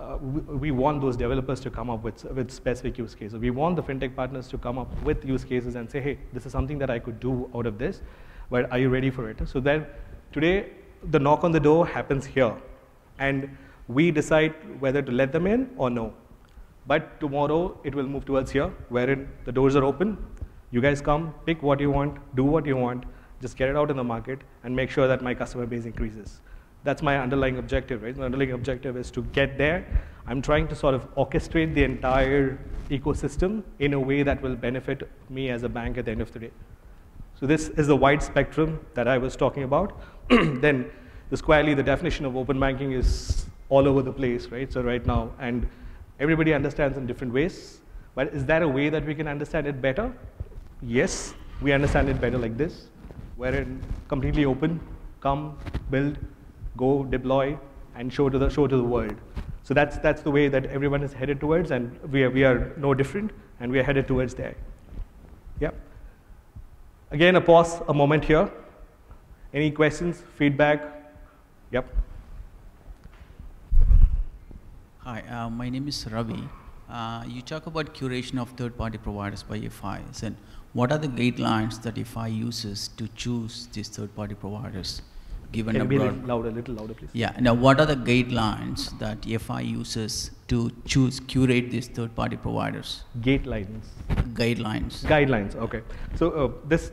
uh, 0.00 0.16
we, 0.20 0.40
we, 0.56 0.70
want 0.70 1.00
those 1.02 1.16
developers 1.16 1.60
to 1.60 1.70
come 1.70 1.90
up 1.90 2.02
with, 2.02 2.24
with 2.24 2.50
specific 2.50 2.96
use 2.98 3.14
cases. 3.14 3.38
We 3.38 3.50
want 3.50 3.76
the 3.76 3.82
fintech 3.82 4.16
partners 4.16 4.48
to 4.48 4.58
come 4.58 4.78
up 4.78 5.02
with 5.02 5.24
use 5.24 5.44
cases 5.44 5.74
and 5.74 5.90
say, 5.90 6.00
hey, 6.00 6.18
this 6.32 6.46
is 6.46 6.52
something 6.52 6.78
that 6.78 6.90
I 6.90 6.98
could 6.98 7.20
do 7.20 7.50
out 7.54 7.66
of 7.66 7.78
this, 7.78 8.00
but 8.50 8.70
are 8.72 8.78
you 8.78 8.88
ready 8.88 9.10
for 9.10 9.28
it? 9.30 9.46
So 9.46 9.60
then 9.60 9.86
today, 10.32 10.70
the 11.10 11.18
knock 11.18 11.44
on 11.44 11.52
the 11.52 11.60
door 11.60 11.86
happens 11.86 12.24
here. 12.24 12.54
And 13.18 13.56
we 13.88 14.10
decide 14.10 14.54
whether 14.80 15.02
to 15.02 15.12
let 15.12 15.32
them 15.32 15.46
in 15.46 15.70
or 15.76 15.90
no. 15.90 16.14
But 16.86 17.18
tomorrow, 17.20 17.78
it 17.84 17.94
will 17.94 18.06
move 18.06 18.24
towards 18.24 18.50
here, 18.50 18.70
wherein 18.88 19.28
the 19.44 19.52
doors 19.52 19.74
are 19.76 19.84
open. 19.84 20.18
You 20.70 20.80
guys 20.80 21.00
come, 21.00 21.34
pick 21.46 21.62
what 21.62 21.80
you 21.80 21.90
want, 21.90 22.18
do 22.34 22.44
what 22.44 22.66
you 22.66 22.76
want, 22.76 23.04
just 23.40 23.56
get 23.56 23.68
it 23.68 23.76
out 23.76 23.90
in 23.90 23.96
the 23.96 24.04
market, 24.04 24.40
and 24.64 24.74
make 24.74 24.90
sure 24.90 25.06
that 25.08 25.22
my 25.22 25.34
customer 25.34 25.66
base 25.66 25.84
increases. 25.84 26.40
That's 26.82 27.00
my 27.00 27.18
underlying 27.18 27.56
objective, 27.56 28.02
right? 28.02 28.14
My 28.16 28.26
underlying 28.26 28.52
objective 28.52 28.96
is 28.96 29.10
to 29.12 29.22
get 29.32 29.56
there. 29.56 29.86
I'm 30.26 30.42
trying 30.42 30.68
to 30.68 30.74
sort 30.74 30.94
of 30.94 31.14
orchestrate 31.14 31.74
the 31.74 31.84
entire 31.84 32.58
ecosystem 32.90 33.62
in 33.78 33.94
a 33.94 34.00
way 34.00 34.22
that 34.22 34.42
will 34.42 34.56
benefit 34.56 35.08
me 35.30 35.48
as 35.50 35.62
a 35.62 35.68
bank 35.68 35.96
at 35.96 36.04
the 36.04 36.10
end 36.10 36.20
of 36.20 36.32
the 36.32 36.38
day. 36.38 36.50
So 37.40 37.46
this 37.46 37.68
is 37.70 37.86
the 37.86 37.96
wide 37.96 38.22
spectrum 38.22 38.80
that 38.94 39.08
I 39.08 39.16
was 39.16 39.36
talking 39.36 39.62
about. 39.62 39.98
then 40.28 40.90
the 41.30 41.36
squarely, 41.36 41.72
the 41.74 41.82
definition 41.82 42.26
of 42.26 42.36
open 42.36 42.60
banking 42.60 42.92
is 42.92 43.46
all 43.70 43.88
over 43.88 44.02
the 44.02 44.12
place, 44.12 44.48
right? 44.48 44.70
So 44.70 44.82
right 44.82 45.04
now, 45.06 45.32
and 45.38 45.66
everybody 46.24 46.54
understands 46.58 46.96
in 46.98 47.06
different 47.06 47.32
ways. 47.32 47.80
But 48.14 48.28
is 48.38 48.44
there 48.50 48.62
a 48.62 48.68
way 48.68 48.88
that 48.88 49.04
we 49.04 49.14
can 49.14 49.28
understand 49.28 49.66
it 49.66 49.80
better? 49.82 50.12
Yes, 50.82 51.34
we 51.60 51.72
understand 51.72 52.08
it 52.08 52.20
better 52.20 52.38
like 52.38 52.56
this, 52.56 52.88
where 53.36 53.54
it's 53.54 53.70
completely 54.08 54.44
open, 54.44 54.80
come, 55.20 55.58
build, 55.90 56.18
go 56.76 57.04
deploy, 57.04 57.58
and 57.96 58.12
show 58.12 58.28
to 58.28 58.38
the, 58.38 58.48
show 58.48 58.66
to 58.66 58.76
the 58.76 58.88
world. 58.94 59.14
So 59.62 59.74
that's, 59.74 59.96
that's 59.98 60.22
the 60.22 60.30
way 60.30 60.48
that 60.48 60.66
everyone 60.66 61.02
is 61.02 61.12
headed 61.12 61.40
towards, 61.40 61.70
and 61.70 61.98
we 62.12 62.22
are, 62.22 62.30
we 62.30 62.44
are 62.44 62.72
no 62.76 62.94
different, 62.94 63.30
and 63.60 63.72
we 63.72 63.78
are 63.78 63.82
headed 63.82 64.06
towards 64.06 64.34
there. 64.34 64.54
Yep. 65.60 65.74
Again, 67.10 67.36
a 67.36 67.40
pause, 67.40 67.80
a 67.88 67.94
moment 67.94 68.24
here. 68.24 68.50
Any 69.52 69.70
questions, 69.70 70.22
feedback? 70.36 70.82
Yep. 71.70 71.86
Hi, 75.04 75.22
uh, 75.30 75.50
my 75.50 75.68
name 75.68 75.86
is 75.86 76.06
Ravi. 76.10 76.48
Uh, 76.88 77.24
you 77.28 77.42
talk 77.42 77.66
about 77.66 77.92
curation 77.94 78.38
of 78.40 78.48
third-party 78.52 78.96
providers 78.96 79.42
by 79.42 79.60
FIs, 79.60 80.22
and 80.22 80.34
what 80.72 80.90
are 80.92 80.96
the 80.96 81.08
guidelines 81.08 81.82
that 81.82 81.98
FI 82.06 82.28
uses 82.28 82.88
to 82.96 83.08
choose 83.08 83.68
these 83.74 83.88
third-party 83.88 84.34
providers? 84.34 85.02
given 85.52 85.74
Can 85.74 85.82
a 85.82 85.84
broad... 85.84 86.26
Louder, 86.26 86.48
a 86.48 86.52
little 86.52 86.74
louder, 86.74 86.94
please. 86.94 87.10
Yeah. 87.12 87.32
Now, 87.38 87.52
what 87.54 87.80
are 87.80 87.86
the 87.86 87.96
guidelines 87.96 88.98
that 88.98 89.24
FI 89.42 89.60
uses 89.60 90.30
to 90.48 90.70
choose, 90.86 91.20
curate 91.20 91.70
these 91.70 91.88
third-party 91.88 92.38
providers? 92.38 93.04
Guidelines. 93.20 93.84
Guidelines. 94.40 95.02
Guidelines. 95.04 95.54
Okay. 95.54 95.82
So 96.16 96.30
uh, 96.30 96.50
this, 96.66 96.92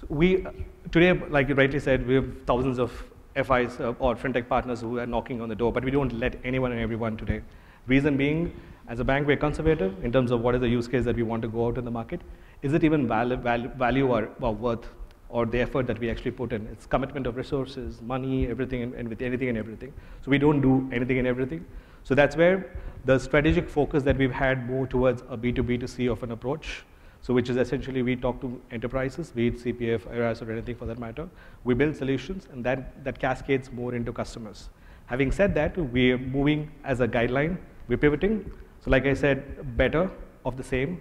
so 0.00 0.06
we 0.08 0.46
today, 0.90 1.12
like 1.28 1.48
you 1.50 1.54
rightly 1.54 1.80
said, 1.80 2.06
we 2.06 2.14
have 2.14 2.32
thousands 2.46 2.78
of 2.78 2.90
FIs 3.36 3.78
uh, 3.80 3.94
or 3.98 4.16
fintech 4.16 4.48
partners 4.48 4.80
who 4.80 4.98
are 4.98 5.06
knocking 5.06 5.40
on 5.40 5.48
the 5.48 5.54
door, 5.54 5.72
but 5.72 5.84
we 5.84 5.90
don't 5.90 6.18
let 6.18 6.38
anyone 6.44 6.72
and 6.72 6.80
everyone 6.80 7.16
today. 7.16 7.42
Reason 7.86 8.16
being, 8.16 8.52
as 8.88 8.98
a 9.00 9.04
bank, 9.04 9.26
we're 9.26 9.36
conservative 9.36 10.04
in 10.04 10.12
terms 10.12 10.30
of 10.30 10.40
what 10.40 10.54
is 10.54 10.60
the 10.60 10.68
use 10.68 10.88
case 10.88 11.04
that 11.04 11.16
we 11.16 11.22
want 11.22 11.42
to 11.42 11.48
go 11.48 11.66
out 11.66 11.78
in 11.78 11.84
the 11.84 11.90
market. 11.90 12.20
Is 12.62 12.72
it 12.72 12.82
even 12.82 13.06
value, 13.06 13.36
value, 13.36 13.68
value 13.76 14.08
or, 14.08 14.28
or 14.40 14.54
worth 14.54 14.86
or 15.28 15.46
the 15.46 15.60
effort 15.60 15.86
that 15.86 15.98
we 15.98 16.08
actually 16.10 16.30
put 16.30 16.52
in. 16.52 16.66
It's 16.72 16.86
commitment 16.86 17.26
of 17.26 17.36
resources, 17.36 18.00
money, 18.00 18.46
everything, 18.46 18.82
and, 18.82 18.94
and, 18.94 19.08
with 19.08 19.22
anything 19.22 19.48
and 19.48 19.58
everything. 19.58 19.92
So 20.24 20.30
we 20.30 20.38
don't 20.38 20.60
do 20.60 20.88
anything 20.92 21.18
and 21.18 21.26
everything. 21.26 21.64
So 22.04 22.14
that's 22.14 22.36
where 22.36 22.72
the 23.04 23.18
strategic 23.18 23.68
focus 23.68 24.02
that 24.04 24.16
we've 24.16 24.32
had 24.32 24.68
more 24.68 24.86
towards 24.86 25.22
a 25.22 25.36
B2B2C 25.36 26.10
of 26.10 26.22
an 26.22 26.30
approach. 26.30 26.84
So 27.26 27.34
which 27.34 27.50
is 27.50 27.56
essentially 27.56 28.02
we 28.02 28.14
talk 28.14 28.40
to 28.40 28.60
enterprises, 28.70 29.30
be 29.30 29.48
it 29.48 29.58
CPF, 29.58 30.08
IRAS, 30.12 30.42
or 30.42 30.52
anything 30.52 30.76
for 30.76 30.86
that 30.86 30.98
matter. 31.00 31.28
We 31.64 31.74
build 31.74 31.96
solutions, 31.96 32.46
and 32.52 32.64
that, 32.64 33.02
that 33.02 33.18
cascades 33.18 33.72
more 33.72 33.96
into 33.96 34.12
customers. 34.12 34.68
Having 35.06 35.32
said 35.32 35.54
that, 35.56 35.76
we're 35.76 36.18
moving 36.18 36.70
as 36.84 37.00
a 37.00 37.08
guideline. 37.08 37.58
We're 37.88 37.96
pivoting. 37.96 38.48
So 38.84 38.92
like 38.92 39.06
I 39.06 39.14
said, 39.14 39.76
better 39.76 40.08
of 40.44 40.56
the 40.56 40.62
same, 40.62 41.00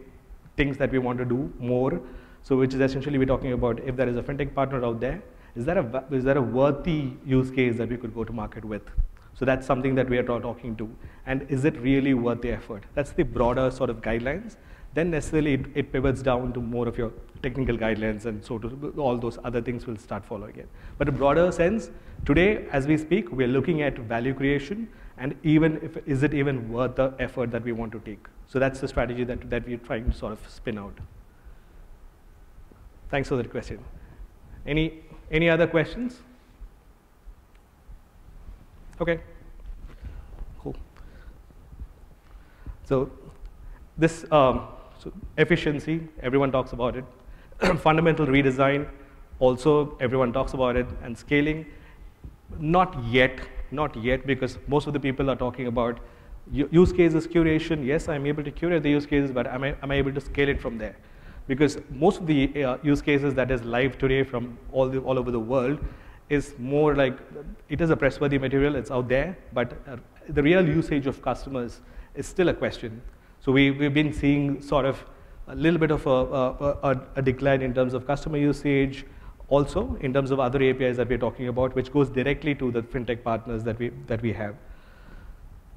things 0.57 0.77
that 0.77 0.91
we 0.91 0.97
want 0.97 1.19
to 1.19 1.25
do 1.25 1.53
more 1.59 2.01
so 2.45 2.55
which 2.55 2.75
is 2.75 2.79
essentially 2.79 3.17
we're 3.17 3.25
talking 3.25 3.53
about 3.53 3.79
if 3.79 3.95
there 3.95 4.07
is 4.07 4.17
a 4.17 4.21
fintech 4.21 4.53
partner 4.53 4.85
out 4.85 4.99
there, 4.99 5.19
is 5.55 5.65
there 5.65 5.79
a, 5.79 6.03
is 6.11 6.23
there 6.23 6.37
a 6.37 6.41
worthy 6.41 7.13
use 7.25 7.49
case 7.49 7.75
that 7.77 7.89
we 7.89 7.97
could 7.97 8.13
go 8.13 8.23
to 8.23 8.31
market 8.31 8.63
with? 8.63 8.83
So 9.33 9.45
that's 9.45 9.65
something 9.65 9.95
that 9.95 10.07
we 10.07 10.19
are 10.19 10.23
talking 10.23 10.75
to. 10.75 10.87
And 11.25 11.47
is 11.49 11.65
it 11.65 11.75
really 11.81 12.13
worth 12.13 12.41
the 12.41 12.51
effort? 12.51 12.83
That's 12.93 13.13
the 13.13 13.23
broader 13.23 13.71
sort 13.71 13.89
of 13.89 14.01
guidelines. 14.01 14.57
Then 14.95 15.11
necessarily 15.11 15.53
it, 15.53 15.65
it 15.75 15.91
pivots 15.91 16.21
down 16.21 16.53
to 16.53 16.61
more 16.61 16.87
of 16.87 16.97
your 16.97 17.11
technical 17.43 17.77
guidelines 17.77 18.25
and 18.25 18.43
so 18.43 18.57
to, 18.57 18.93
all 18.97 19.17
those 19.17 19.37
other 19.43 19.61
things 19.61 19.85
will 19.85 19.97
start 19.97 20.25
following 20.25 20.55
it. 20.55 20.69
But 20.97 21.09
a 21.09 21.11
broader 21.11 21.51
sense, 21.51 21.91
today 22.25 22.65
as 22.71 22.87
we 22.87 22.97
speak, 22.97 23.31
we're 23.31 23.49
looking 23.49 23.81
at 23.81 23.97
value 23.99 24.33
creation 24.33 24.87
and 25.17 25.35
even 25.43 25.79
if, 25.83 25.97
is 26.07 26.23
it 26.23 26.33
even 26.33 26.71
worth 26.71 26.95
the 26.95 27.13
effort 27.19 27.51
that 27.51 27.63
we 27.63 27.73
want 27.73 27.91
to 27.91 27.99
take? 27.99 28.25
So 28.47 28.57
that's 28.57 28.79
the 28.79 28.87
strategy 28.87 29.25
that, 29.25 29.49
that 29.49 29.67
we're 29.67 29.77
trying 29.77 30.09
to 30.09 30.17
sort 30.17 30.31
of 30.31 30.49
spin 30.49 30.77
out. 30.77 30.97
Thanks 33.09 33.29
for 33.29 33.35
that 33.35 33.51
question. 33.51 33.79
Any, 34.65 35.03
any 35.29 35.49
other 35.49 35.67
questions? 35.67 36.21
Okay. 39.01 39.19
Cool. 40.59 40.75
So 42.85 43.11
this 43.97 44.25
um, 44.31 44.67
so 45.05 45.13
efficiency, 45.37 46.01
everyone 46.21 46.51
talks 46.51 46.73
about 46.73 46.97
it. 46.97 47.05
Fundamental 47.79 48.25
redesign, 48.25 48.87
also 49.39 49.97
everyone 50.01 50.33
talks 50.33 50.53
about 50.53 50.75
it. 50.75 50.87
And 51.03 51.17
scaling, 51.17 51.65
not 52.59 53.01
yet, 53.05 53.39
not 53.71 53.95
yet, 53.95 54.27
because 54.27 54.57
most 54.67 54.87
of 54.87 54.93
the 54.93 54.99
people 54.99 55.29
are 55.29 55.35
talking 55.35 55.67
about 55.67 55.99
use 56.51 56.91
cases 56.91 57.27
curation. 57.27 57.85
Yes, 57.85 58.09
I'm 58.09 58.25
able 58.25 58.43
to 58.43 58.51
curate 58.51 58.83
the 58.83 58.89
use 58.89 59.05
cases, 59.05 59.31
but 59.31 59.47
am 59.47 59.63
I, 59.63 59.75
am 59.81 59.91
I 59.91 59.95
able 59.95 60.13
to 60.13 60.21
scale 60.21 60.49
it 60.49 60.61
from 60.61 60.77
there? 60.77 60.95
because 61.47 61.77
most 61.91 62.19
of 62.19 62.27
the 62.27 62.63
uh, 62.63 62.77
use 62.83 63.01
cases 63.01 63.33
that 63.35 63.51
is 63.51 63.63
live 63.63 63.97
today 63.97 64.23
from 64.23 64.57
all, 64.71 64.89
the, 64.89 64.99
all 64.99 65.19
over 65.19 65.31
the 65.31 65.39
world 65.39 65.79
is 66.29 66.55
more 66.57 66.95
like, 66.95 67.17
it 67.69 67.81
is 67.81 67.89
a 67.91 67.95
pressworthy 67.95 68.39
material, 68.39 68.75
it's 68.75 68.89
out 68.89 69.07
there, 69.07 69.37
but 69.53 69.73
uh, 69.87 69.97
the 70.29 70.41
real 70.41 70.67
usage 70.67 71.05
of 71.05 71.21
customers 71.21 71.81
is 72.15 72.25
still 72.25 72.49
a 72.49 72.53
question. 72.53 73.01
So 73.45 73.51
we, 73.51 73.69
we've 73.69 73.93
been 73.93 74.11
seeing 74.11 74.59
sort 74.59 74.85
of 74.85 75.05
a 75.47 75.53
little 75.55 75.77
bit 75.79 75.91
of 75.91 76.07
a, 76.07 76.09
a, 76.09 77.01
a, 77.17 77.21
decline 77.21 77.61
in 77.61 77.75
terms 77.75 77.93
of 77.93 78.07
customer 78.07 78.39
usage, 78.39 79.05
also 79.49 79.95
in 80.01 80.11
terms 80.11 80.31
of 80.31 80.39
other 80.39 80.63
APIs 80.63 80.97
that 80.97 81.07
we're 81.07 81.19
talking 81.19 81.47
about, 81.47 81.75
which 81.75 81.93
goes 81.93 82.09
directly 82.09 82.55
to 82.55 82.71
the 82.71 82.81
fintech 82.81 83.23
partners 83.23 83.63
that 83.63 83.77
we, 83.77 83.89
that 84.07 84.19
we 84.23 84.33
have. 84.33 84.55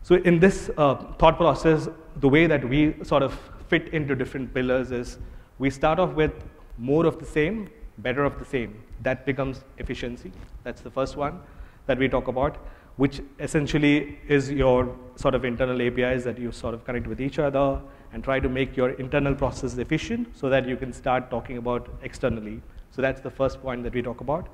So 0.02 0.14
in 0.14 0.40
this 0.40 0.70
uh, 0.78 0.94
thought 1.18 1.36
process, 1.36 1.90
the 2.16 2.28
way 2.30 2.46
that 2.46 2.66
we 2.66 2.94
sort 3.02 3.22
of 3.22 3.38
fit 3.68 3.88
into 3.88 4.14
different 4.14 4.54
pillars 4.54 4.90
is 4.90 5.18
we 5.58 5.68
start 5.68 5.98
off 5.98 6.14
with 6.14 6.32
more 6.78 7.04
of 7.04 7.18
the 7.18 7.26
same, 7.26 7.68
better 7.98 8.24
of 8.24 8.38
the 8.38 8.46
same. 8.46 8.82
That 9.02 9.26
becomes 9.26 9.62
efficiency. 9.76 10.32
That's 10.64 10.80
the 10.80 10.90
first 10.90 11.18
one 11.18 11.40
that 11.84 11.98
we 11.98 12.08
talk 12.08 12.28
about, 12.28 12.56
which 12.98 13.20
essentially 13.38 14.18
is 14.28 14.50
your 14.50 14.94
sort 15.14 15.34
of 15.34 15.44
internal 15.44 15.80
APIs 15.80 16.24
that 16.24 16.38
you 16.38 16.50
sort 16.50 16.74
of 16.74 16.84
connect 16.84 17.06
with 17.06 17.20
each 17.20 17.38
other 17.38 17.80
and 18.12 18.24
try 18.24 18.40
to 18.40 18.48
make 18.48 18.76
your 18.76 18.90
internal 18.90 19.34
process 19.34 19.78
efficient 19.78 20.36
so 20.36 20.48
that 20.48 20.66
you 20.66 20.76
can 20.76 20.92
start 20.92 21.30
talking 21.30 21.58
about 21.58 21.88
externally. 22.02 22.60
So 22.90 23.00
that's 23.00 23.20
the 23.20 23.30
first 23.30 23.62
point 23.62 23.84
that 23.84 23.94
we 23.94 24.02
talk 24.02 24.20
about. 24.20 24.48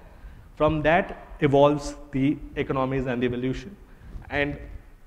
From 0.56 0.82
that 0.82 1.26
evolves 1.40 1.96
the 2.12 2.36
economies 2.56 3.06
and 3.06 3.22
the 3.22 3.26
evolution. 3.26 3.74
And 4.28 4.58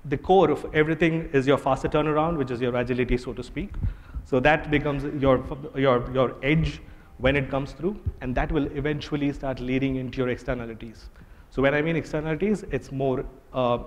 the 0.04 0.18
core 0.18 0.50
of 0.50 0.66
everything 0.74 1.30
is 1.32 1.46
your 1.46 1.58
faster 1.58 1.88
turnaround, 1.88 2.38
which 2.38 2.50
is 2.50 2.60
your 2.60 2.74
agility, 2.76 3.16
so 3.16 3.32
to 3.34 3.42
speak. 3.42 3.70
So 4.24 4.40
that 4.40 4.68
becomes 4.70 5.04
your, 5.22 5.44
your, 5.76 6.10
your 6.12 6.34
edge 6.42 6.80
when 7.18 7.36
it 7.36 7.50
comes 7.50 7.72
through, 7.72 8.00
and 8.20 8.34
that 8.34 8.50
will 8.50 8.66
eventually 8.76 9.32
start 9.32 9.60
leading 9.60 9.96
into 9.96 10.18
your 10.18 10.28
externalities. 10.28 11.08
So 11.50 11.62
when 11.62 11.74
I 11.74 11.82
mean 11.82 11.96
externalities, 11.96 12.64
it's 12.70 12.92
more 12.92 13.24
uh, 13.52 13.78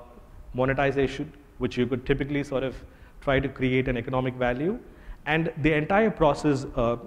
monetization, 0.53 1.31
which 1.59 1.77
you 1.77 1.85
could 1.85 2.05
typically 2.05 2.43
sort 2.43 2.63
of 2.63 2.75
try 3.21 3.39
to 3.39 3.47
create 3.47 3.87
an 3.87 3.97
economic 3.97 4.33
value. 4.35 4.79
And 5.25 5.53
the 5.61 5.73
entire 5.73 6.09
process, 6.09 6.65
uh, 6.75 6.97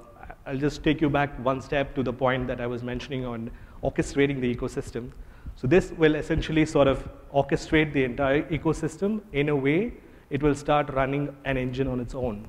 I'll 0.47 0.57
just 0.57 0.85
take 0.85 1.01
you 1.01 1.11
back 1.11 1.37
one 1.45 1.61
step 1.61 1.95
to 1.97 2.03
the 2.03 2.13
point 2.13 2.47
that 2.47 2.61
I 2.61 2.67
was 2.67 2.83
mentioning 2.83 3.25
on, 3.25 3.51
orchestrating 3.83 4.41
the 4.41 4.55
ecosystem. 4.55 5.11
So 5.57 5.67
this 5.67 5.93
will 5.93 6.15
essentially 6.15 6.67
sort 6.67 6.89
of 6.89 7.09
orchestrate 7.35 7.93
the 7.93 8.05
entire 8.05 8.43
ecosystem 8.45 9.21
in 9.33 9.49
a 9.49 9.57
way 9.57 9.93
it 10.31 10.43
will 10.43 10.55
start 10.55 10.93
running 10.93 11.35
an 11.45 11.57
engine 11.57 11.87
on 11.87 12.01
its 12.01 12.15
own, 12.15 12.47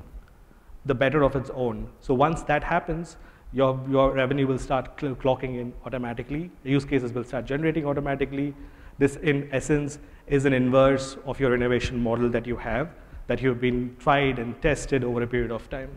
the 0.85 0.95
better 0.95 1.24
of 1.24 1.35
its 1.35 1.50
own. 1.53 1.89
So 2.00 2.13
once 2.13 2.41
that 2.43 2.63
happens, 2.63 3.17
your, 3.54 3.80
your 3.90 4.12
revenue 4.12 4.48
will 4.48 4.58
start 4.58 5.00
cl 5.00 5.16
clocking 5.16 5.60
in 5.60 5.74
automatically. 5.86 6.52
Use 6.64 6.86
cases 6.86 7.14
will 7.14 7.24
start 7.24 7.46
generating 7.46 7.86
automatically. 7.86 8.54
This, 8.98 9.16
in 9.18 9.50
essence, 9.52 10.00
is 10.28 10.46
an 10.46 10.54
inverse 10.54 11.18
of 11.25 11.40
your 11.40 11.54
innovation 11.54 12.02
model 12.02 12.30
that 12.30 12.48
you 12.48 12.58
have, 12.58 12.90
that 13.28 13.42
you've 13.42 13.62
been 13.62 13.96
tried 14.00 14.40
and 14.40 14.60
tested 14.62 15.04
over 15.04 15.22
a 15.24 15.28
period 15.28 15.52
of 15.52 15.70
time. 15.70 15.90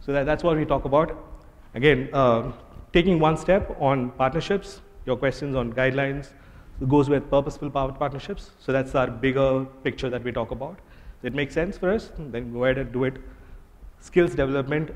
So 0.00 0.12
that, 0.12 0.26
that's 0.26 0.42
what 0.42 0.56
we 0.56 0.64
talk 0.64 0.84
about. 0.84 1.16
Again, 1.74 2.08
uh, 2.12 2.52
taking 2.92 3.18
one 3.18 3.36
step 3.36 3.76
on 3.80 4.10
partnerships, 4.12 4.80
your 5.06 5.16
questions 5.16 5.56
on 5.56 5.72
guidelines, 5.72 6.32
goes 6.88 7.08
with 7.08 7.28
purposeful 7.30 7.70
partnerships. 7.70 8.50
So 8.58 8.72
that's 8.72 8.94
our 8.94 9.06
bigger 9.06 9.64
picture 9.84 10.10
that 10.10 10.24
we 10.24 10.32
talk 10.32 10.50
about. 10.50 10.78
It 11.22 11.34
makes 11.34 11.54
sense 11.54 11.78
for 11.78 11.92
us, 11.92 12.10
then 12.18 12.52
go 12.52 12.64
ahead 12.64 12.78
and 12.78 12.92
do 12.92 13.04
it. 13.04 13.14
Skills 14.02 14.34
development, 14.34 14.90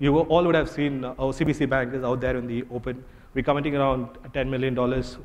you 0.00 0.18
all 0.18 0.44
would 0.44 0.56
have 0.56 0.68
seen 0.68 1.04
our 1.04 1.14
OCBC 1.14 1.68
Bank 1.70 1.94
is 1.94 2.02
out 2.02 2.20
there 2.20 2.36
in 2.36 2.48
the 2.48 2.64
open. 2.72 3.04
We're 3.32 3.44
committing 3.44 3.76
around 3.76 4.08
$10 4.32 4.48
million 4.48 4.74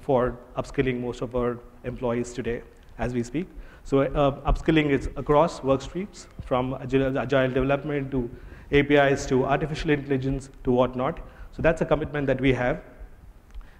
for 0.02 0.38
upskilling 0.56 1.02
most 1.02 1.22
of 1.22 1.36
our 1.36 1.58
employees 1.84 2.32
today 2.32 2.62
as 3.00 3.16
we 3.16 3.24
speak. 3.24 3.48
So 3.86 4.02
uh, 4.02 4.52
upskilling 4.52 4.92
is 4.92 5.10
across 5.16 5.63
work 5.63 5.82
streams, 5.82 6.28
from 6.46 6.78
agile, 6.80 7.18
agile 7.18 7.50
development 7.50 8.12
to 8.12 8.30
APIs 8.72 9.25
to 9.25 9.46
artificial 9.46 9.90
intelligence 9.90 10.52
to 10.63 10.72
whatnot. 10.72 11.20
So 11.54 11.63
that's 11.63 11.82
a 11.82 11.86
commitment 11.86 12.28
that 12.28 12.40
we 12.40 12.54
have. 12.54 12.84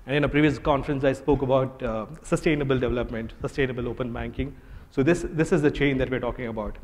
And 0.08 0.16
in 0.16 0.24
a 0.24 0.30
previous 0.30 0.58
conference, 0.58 1.04
I 1.04 1.14
spoke 1.14 1.44
about 1.44 1.84
uh, 1.84 2.08
sustainable 2.24 2.80
development, 2.80 3.34
sustainable 3.40 3.88
open 3.88 4.12
banking. 4.12 4.56
So 4.90 5.04
this, 5.04 5.24
this 5.30 5.52
is 5.52 5.62
the 5.62 5.72
chain 5.72 6.00
that 6.00 6.10
we're 6.10 6.20
talking 6.20 6.48
about. 6.48 6.80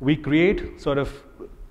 We 0.00 0.14
create 0.14 0.78
sort 0.78 0.98
of 0.98 1.10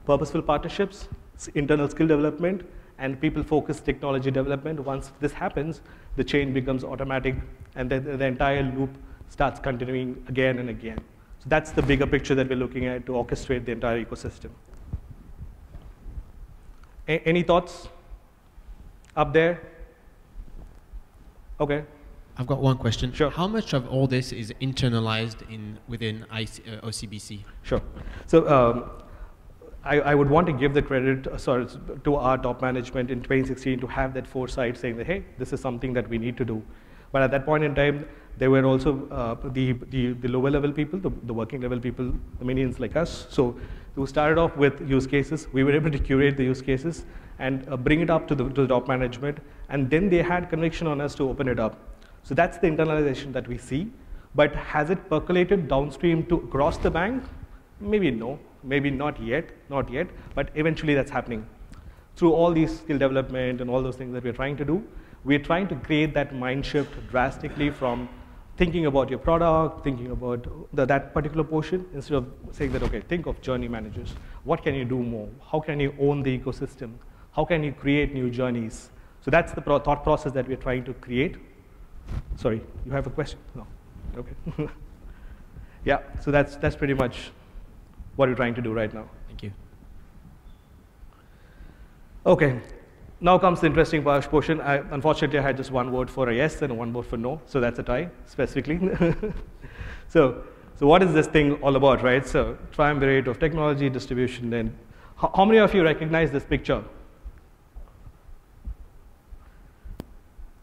purposeful 0.05 0.41
partnerships, 0.41 1.08
internal 1.55 1.89
skill 1.89 2.08
development, 2.08 2.63
and 2.98 3.20
people-focused 3.20 3.84
technology 3.86 4.29
development. 4.29 4.79
Once 4.79 5.12
this 5.20 5.31
happens, 5.31 5.81
the 6.15 6.24
chain 6.24 6.53
becomes 6.53 6.84
automatic, 6.84 7.36
and 7.75 7.89
the, 7.89 8.00
the 8.00 8.25
entire 8.25 8.63
loop 8.63 8.89
starts 9.29 9.60
continuing 9.60 10.24
again 10.27 10.60
and 10.60 10.70
again. 10.70 11.00
So 11.39 11.46
that's 11.48 11.72
the 11.72 11.81
bigger 11.81 12.05
picture 12.05 12.36
that 12.36 12.48
we're 12.48 12.55
looking 12.55 12.86
at 12.86 13.05
to 13.08 13.13
orchestrate 13.13 13.65
the 13.65 13.72
entire 13.72 14.03
ecosystem. 14.05 14.51
A 17.08 17.20
any 17.25 17.41
thoughts 17.41 17.88
up 19.15 19.34
there? 19.34 19.62
Okay. 21.60 21.84
I've 22.38 22.48
got 22.48 22.62
one 22.62 22.77
question. 22.77 23.12
Sure. 23.13 23.29
How 23.29 23.48
much 23.48 23.74
of 23.74 23.88
all 23.89 24.08
this 24.08 24.31
is 24.31 24.53
internalized 24.62 25.50
in 25.51 25.79
within 25.88 26.25
IC, 26.31 26.67
uh, 26.67 26.88
OCBC? 26.88 27.43
Sure. 27.63 27.81
So 28.25 28.48
um, 28.50 29.00
I, 29.83 30.00
I, 30.00 30.15
would 30.15 30.29
want 30.29 30.45
to 30.47 30.53
give 30.53 30.75
the 30.75 30.81
credit 30.81 31.25
uh, 31.25 31.38
sorry, 31.38 31.65
to 32.03 32.15
our 32.15 32.38
top 32.38 32.61
management 32.61 33.09
in 33.09 33.21
2016 33.21 33.79
to 33.79 33.88
have 33.88 34.13
that 34.13 34.27
foresight 34.27 34.77
saying 34.77 34.97
that, 34.97 35.07
hey, 35.07 35.23
this 35.39 35.53
is 35.53 35.59
something 35.59 35.91
that 35.93 36.07
we 36.07 36.19
need 36.19 36.38
to 36.38 36.45
do. 36.45 36.61
But 37.11 37.23
at 37.23 37.31
that 37.31 37.45
point 37.45 37.63
in 37.63 37.73
time, 37.73 38.05
there 38.38 38.51
were 38.51 38.63
also 38.63 39.07
uh, 39.09 39.35
the, 39.50 39.73
the, 39.89 40.13
the, 40.13 40.27
lower 40.27 40.51
level 40.51 40.71
people, 40.71 41.00
the, 41.00 41.11
the, 41.23 41.33
working 41.33 41.61
level 41.61 41.79
people, 41.79 42.13
the 42.39 42.45
minions 42.45 42.79
like 42.79 42.95
us. 42.95 43.25
So 43.29 43.59
we 43.95 44.05
started 44.05 44.38
off 44.38 44.55
with 44.55 44.88
use 44.88 45.07
cases. 45.07 45.47
We 45.51 45.63
were 45.63 45.73
able 45.73 45.91
to 45.91 46.00
curate 46.00 46.38
the 46.38 46.43
use 46.43 46.61
cases 46.61 47.05
and 47.39 47.67
uh, 47.67 47.75
bring 47.75 48.01
it 48.01 48.09
up 48.09 48.27
to 48.27 48.35
the, 48.35 48.45
to 48.50 48.61
the 48.61 48.67
top 48.67 48.88
management. 48.88 49.39
And 49.69 49.89
then 49.89 50.10
they 50.10 50.21
had 50.21 50.49
conviction 50.49 50.88
on 50.88 51.01
us 51.01 51.15
to 51.15 51.27
open 51.27 51.47
it 51.47 51.60
up. 51.60 51.79
So 52.23 52.36
that's 52.36 52.60
the 52.60 52.67
internalization 52.67 53.34
that 53.34 53.47
we 53.47 53.58
see. 53.58 53.91
But 54.36 54.56
has 54.56 54.89
it 54.91 55.10
percolated 55.10 55.67
downstream 55.67 56.25
to 56.27 56.36
across 56.36 56.77
the 56.77 56.91
bank? 56.91 57.23
Maybe 57.79 58.12
no, 58.12 58.39
maybe 58.63 58.89
not 58.89 59.21
yet, 59.21 59.50
not 59.69 59.91
yet, 59.91 60.08
but 60.36 60.50
eventually 60.56 60.93
that's 60.93 61.12
happening. 61.12 61.45
Through 62.15 62.34
all 62.34 62.52
these 62.52 62.80
skill 62.80 62.97
development 62.97 63.62
and 63.62 63.69
all 63.69 63.82
those 63.82 63.95
things 63.95 64.13
that 64.13 64.24
we're 64.24 64.34
trying 64.34 64.58
to 64.58 64.65
do, 64.65 64.84
we're 65.24 65.39
trying 65.39 65.67
to 65.67 65.76
create 65.76 66.13
that 66.13 66.36
mind 66.36 66.65
shift 66.65 66.91
drastically 67.10 67.69
from 67.69 68.10
thinking 68.58 68.86
about 68.86 69.10
your 69.10 69.19
product, 69.19 69.84
thinking 69.84 70.12
about 70.12 70.47
the, 70.74 70.86
that 70.86 71.13
particular 71.13 71.43
portion, 71.43 71.86
instead 71.93 72.15
of 72.15 72.28
saying 72.52 72.71
that, 72.71 72.84
okay, 72.84 73.02
think 73.02 73.26
of 73.26 73.41
journey 73.41 73.67
managers. 73.67 74.13
What 74.43 74.63
can 74.63 74.76
you 74.76 74.86
do 74.86 75.00
more? 75.00 75.30
How 75.52 75.60
can 75.60 75.80
you 75.80 75.95
own 76.00 76.21
the 76.24 76.38
ecosystem? 76.38 76.93
How 77.32 77.45
can 77.45 77.63
you 77.63 77.71
create 77.71 78.13
new 78.13 78.30
journeys? 78.30 78.89
So 79.21 79.32
that's 79.32 79.54
the 79.54 79.62
pro 79.62 79.80
thought 79.80 80.04
process 80.04 80.32
that 80.34 80.47
we're 80.47 80.58
trying 80.58 80.84
to 80.86 80.93
create. 80.93 81.38
Sorry, 82.36 82.62
you 82.86 82.91
have 82.91 83.08
a 83.08 83.10
question? 83.10 83.39
No. 83.56 83.65
Okay. 84.17 84.36
yeah, 85.86 86.00
so 86.19 86.32
that's, 86.32 86.56
that's 86.58 86.76
pretty 86.76 86.93
much 86.93 87.32
what 88.15 88.30
we're 88.30 88.36
trying 88.36 88.56
to 88.56 88.62
do 88.62 88.74
right 88.74 88.93
now. 88.93 89.10
Thank 89.28 89.43
you. 89.43 89.52
Okay, 92.26 92.60
now 93.19 93.38
comes 93.38 93.62
the 93.62 93.67
interesting 93.67 94.04
portion. 94.04 94.62
I, 94.62 94.78
unfortunately, 94.91 95.39
I 95.39 95.41
had 95.41 95.58
just 95.58 95.71
one 95.71 95.91
word 95.91 96.10
for 96.10 96.30
a 96.30 96.36
yes 96.36 96.62
and 96.62 96.78
one 96.78 96.91
word 96.93 97.06
for 97.06 97.17
no, 97.17 97.41
so 97.45 97.60
that's 97.60 97.80
a 97.80 97.84
tie, 97.84 98.10
specifically. 98.26 98.80
so, 100.08 100.43
so 100.76 100.88
what 100.88 101.04
is 101.04 101.13
this 101.13 101.28
thing 101.28 101.54
all 101.62 101.76
about, 101.76 102.04
right? 102.04 102.28
So 102.28 102.58
triumvirate 102.71 103.28
of 103.28 103.39
technology, 103.39 103.89
distribution, 103.89 104.54
and 104.54 104.76
how, 105.15 105.32
how 105.36 105.45
many 105.45 105.60
of 105.60 105.74
you 105.74 105.84
recognize 105.84 106.32
this 106.32 106.43
picture? 106.43 106.84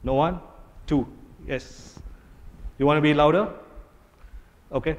No 0.03 0.15
one? 0.15 0.41
Two. 0.87 1.07
Yes. 1.47 1.99
You 2.79 2.87
want 2.87 2.99
to 2.99 3.03
be 3.03 3.15
louder? 3.15 3.53
Okay. 4.73 4.97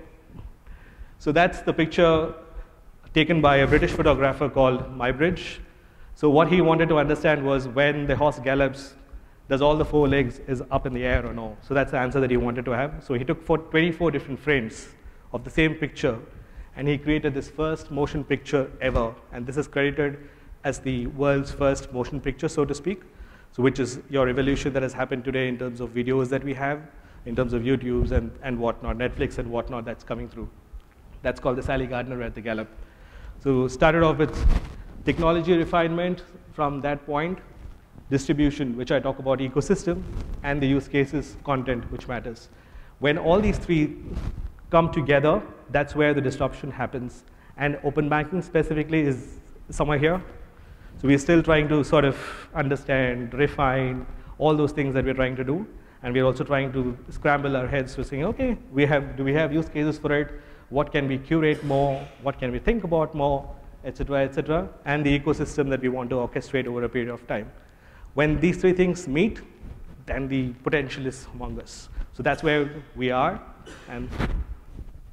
So 1.22 1.34
that's 1.34 1.60
the 1.60 1.74
picture 1.74 2.34
taken 3.14 3.42
by 3.42 3.58
a 3.58 3.68
British 3.68 3.92
photographer 3.92 4.48
called 4.48 4.98
Muybridge. 4.98 5.58
So 6.16 6.30
what 6.30 6.48
he 6.48 6.62
wanted 6.62 6.88
to 6.88 6.98
understand 6.98 7.46
was 7.46 7.68
when 7.68 8.08
the 8.08 8.16
horse 8.16 8.40
gallops, 8.40 8.94
does 9.50 9.62
all 9.62 9.76
the 9.76 9.84
four 9.84 10.08
legs 10.08 10.40
is 10.48 10.64
up 10.72 10.86
in 10.86 10.94
the 10.94 11.04
air 11.04 11.26
or 11.26 11.34
no? 11.34 11.58
So 11.62 11.74
that's 11.74 11.92
the 11.92 11.98
answer 11.98 12.22
that 12.22 12.32
he 12.32 12.38
wanted 12.38 12.64
to 12.64 12.72
have. 12.72 13.04
So 13.04 13.16
he 13.16 13.26
took 13.26 13.46
24 13.46 14.12
different 14.12 14.40
frames 14.40 14.88
of 15.34 15.44
the 15.44 15.50
same 15.50 15.76
picture, 15.76 16.18
and 16.78 16.88
he 16.88 16.98
created 16.98 17.34
this 17.34 17.50
first 17.50 17.92
motion 17.92 18.24
picture 18.24 18.72
ever. 18.80 19.14
And 19.34 19.46
this 19.46 19.58
is 19.58 19.68
credited 19.68 20.30
as 20.64 20.80
the 20.80 21.08
world's 21.08 21.52
first 21.52 21.92
motion 21.92 22.22
picture, 22.22 22.48
so 22.48 22.64
to 22.64 22.74
speak. 22.74 23.02
So 23.52 23.62
which 23.62 23.80
is 23.80 24.00
your 24.10 24.30
evolution 24.30 24.72
that 24.72 24.84
has 24.84 24.94
happened 24.94 25.26
today 25.26 25.50
in 25.50 25.58
terms 25.58 25.82
of 25.82 25.90
videos 25.90 26.30
that 26.30 26.46
we 26.46 26.54
have, 26.54 26.80
in 27.26 27.36
terms 27.36 27.52
of 27.52 27.64
YouTubes 27.64 28.12
and, 28.12 28.32
and 28.42 28.58
whatnot, 28.58 28.98
Netflix 28.98 29.38
and 29.38 29.52
whatnot 29.52 29.84
that's 29.84 30.06
coming 30.06 30.30
through. 30.30 30.50
That's 31.22 31.40
called 31.40 31.58
the 31.58 31.64
Sally 31.64 31.86
Gardner 31.86 32.22
at 32.22 32.36
the 32.36 32.42
Gallop. 32.42 32.68
So 33.44 33.68
started 33.68 34.04
off 34.04 34.18
with 34.18 34.36
technology 35.06 35.56
refinement 35.58 36.24
from 36.54 36.82
that 36.82 37.06
point, 37.06 37.40
distribution, 38.10 38.76
which 38.76 38.92
I 38.92 39.00
talk 39.00 39.20
about 39.20 39.40
ecosystem, 39.40 40.04
and 40.44 40.62
the 40.62 40.68
use 40.68 40.88
cases 40.88 41.38
content, 41.44 41.90
which 41.92 42.08
matters. 42.08 42.50
When 43.00 43.18
all 43.18 43.40
these 43.40 43.58
three 43.58 43.98
come 44.72 44.92
together, 44.92 45.42
that's 45.72 45.96
where 45.96 46.14
the 46.14 46.22
disruption 46.22 46.72
happens. 46.72 47.24
And 47.58 47.80
open 47.84 48.10
banking 48.10 48.42
specifically 48.42 49.02
is 49.02 49.40
somewhere 49.70 49.98
here. 49.98 50.22
So 51.02 51.08
we're 51.08 51.18
still 51.18 51.42
trying 51.42 51.70
to 51.70 51.84
sort 51.84 52.04
of 52.04 52.18
understand, 52.54 53.34
refine 53.34 54.06
all 54.38 54.56
those 54.56 54.72
things 54.72 54.94
that 54.94 55.06
we're 55.06 55.14
trying 55.14 55.36
to 55.38 55.44
do. 55.44 55.66
And 56.04 56.14
we're 56.14 56.26
also 56.26 56.44
trying 56.44 56.72
to 56.74 56.98
scramble 57.10 57.56
our 57.56 57.68
heads 57.68 57.96
to 57.96 58.04
saying, 58.04 58.24
okay, 58.26 58.58
we 58.72 58.86
have, 58.86 59.16
do 59.18 59.24
we 59.24 59.34
have 59.34 59.54
use 59.54 59.70
cases 59.70 59.98
for 59.98 60.14
it? 60.14 60.42
What 60.70 60.92
can 60.92 61.08
we 61.08 61.18
curate 61.18 61.64
more? 61.64 62.06
What 62.22 62.40
can 62.40 62.52
we 62.52 62.60
think 62.60 62.84
about 62.84 63.16
more? 63.16 63.50
Etc. 63.84 64.24
Etc. 64.24 64.70
And 64.86 65.06
the 65.06 65.20
ecosystem 65.20 65.70
that 65.70 65.82
we 65.82 65.90
want 65.90 66.10
to 66.12 66.18
orchestrate 66.18 66.68
over 66.68 66.84
a 66.84 66.90
period 66.90 67.10
of 67.10 67.26
time. 67.28 67.52
When 68.14 68.40
these 68.40 68.58
three 68.58 68.74
things 68.74 69.08
meet, 69.08 69.42
then 70.06 70.28
the 70.28 70.50
potential 70.64 71.06
is 71.06 71.28
humongous. 71.34 71.88
So 72.14 72.24
that's 72.24 72.44
where 72.44 72.70
we 72.96 73.12
are. 73.12 73.42
And 73.88 74.10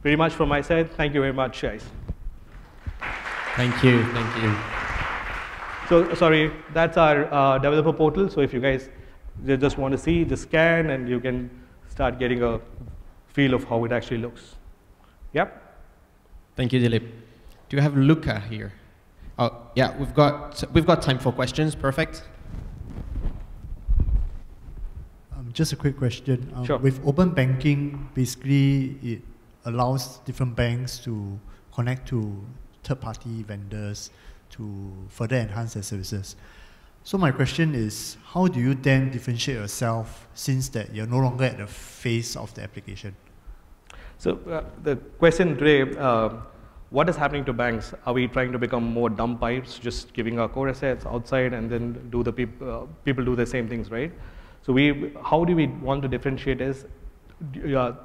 pretty 0.03 0.17
much 0.17 0.33
from 0.33 0.49
my 0.49 0.61
side, 0.61 0.91
thank 0.93 1.15
you 1.15 1.21
very 1.21 1.33
much, 1.33 1.63
guys. 1.63 1.85
Thank 3.55 3.83
you. 3.83 4.05
Thank 4.13 4.43
you. 4.43 4.55
So 5.89 6.15
sorry, 6.15 6.53
that's 6.75 6.97
our 6.97 7.33
uh, 7.33 7.59
developer 7.59 7.93
portal. 7.93 8.29
So 8.29 8.41
if 8.41 8.53
you 8.53 8.61
guys 8.61 8.91
just 9.47 9.79
want 9.79 9.93
to 9.93 9.99
see, 9.99 10.25
just 10.25 10.43
scan 10.43 10.91
and 10.91 11.09
you 11.09 11.21
can 11.21 11.49
start 11.89 12.19
getting 12.19 12.43
a 12.43 12.61
feel 13.29 13.55
of 13.55 13.65
how 13.65 13.85
it 13.85 13.93
actually 13.93 14.19
looks. 14.19 14.57
Yep. 15.37 15.49
Thank 16.57 16.73
you, 16.73 16.81
Dilip. 16.81 17.05
Do 17.69 17.77
you 17.77 17.83
have 17.83 17.95
Luca 17.95 18.41
here? 18.41 18.73
Oh, 19.39 19.53
yeah, 19.75 19.95
we've 19.99 20.15
got, 20.15 20.65
we've 20.73 20.87
got 20.87 21.03
time 21.03 21.19
for 21.19 21.31
questions. 21.31 21.75
Perfect. 21.75 22.23
Um, 25.37 25.51
just 25.53 25.75
a 25.75 25.77
quick 25.77 25.99
question. 25.99 26.51
Um, 26.57 26.65
sure. 26.65 26.79
With 26.79 27.07
open 27.07 27.35
banking, 27.35 28.09
basically 28.15 28.97
it 29.03 29.23
allows 29.67 30.21
different 30.21 30.57
banks 30.57 30.99
to 31.01 31.39
connect 31.71 32.09
to 32.09 32.43
third-party 32.85 33.43
vendors 33.43 34.09
to 34.53 34.91
further 35.11 35.37
enhance 35.37 35.75
their 35.75 35.83
services. 35.83 36.35
So 37.05 37.19
my 37.19 37.31
question 37.31 37.75
is, 37.75 38.17
how 38.25 38.47
do 38.47 38.59
you 38.59 38.75
then 38.75 39.11
differentiate 39.11 39.59
yourself 39.59 40.29
since 40.33 40.71
that 40.71 40.95
you're 40.95 41.07
no 41.07 41.19
longer 41.19 41.45
at 41.45 41.59
the 41.59 41.67
face 41.67 42.37
of 42.37 42.55
the 42.55 42.63
application? 42.63 43.15
So 44.19 44.39
uh, 44.51 44.65
the 44.83 44.97
question 44.97 45.57
today, 45.57 45.95
uh, 45.99 46.31
what 46.91 47.09
is 47.09 47.17
happening 47.17 47.45
to 47.45 47.53
banks? 47.53 47.93
Are 48.07 48.15
we 48.15 48.29
trying 48.29 48.53
to 48.53 48.59
become 48.59 48.85
more 48.85 49.11
dumb 49.11 49.39
pipes, 49.39 49.79
just 49.79 50.13
giving 50.15 50.39
our 50.39 50.49
core 50.49 50.69
assets 50.69 51.05
outside 51.05 51.53
and 51.53 51.71
then 51.71 52.09
do 52.11 52.23
the 52.23 52.33
peop- 52.33 52.63
uh, 52.63 52.83
people 53.05 53.25
do 53.25 53.37
the 53.37 53.45
same 53.45 53.69
things, 53.69 53.91
right? 53.91 54.13
So 54.63 54.73
we, 54.73 55.13
how 55.23 55.45
do 55.45 55.55
we 55.55 55.67
want 55.67 56.03
to 56.03 56.09
differentiate 56.09 56.61
is 56.61 56.87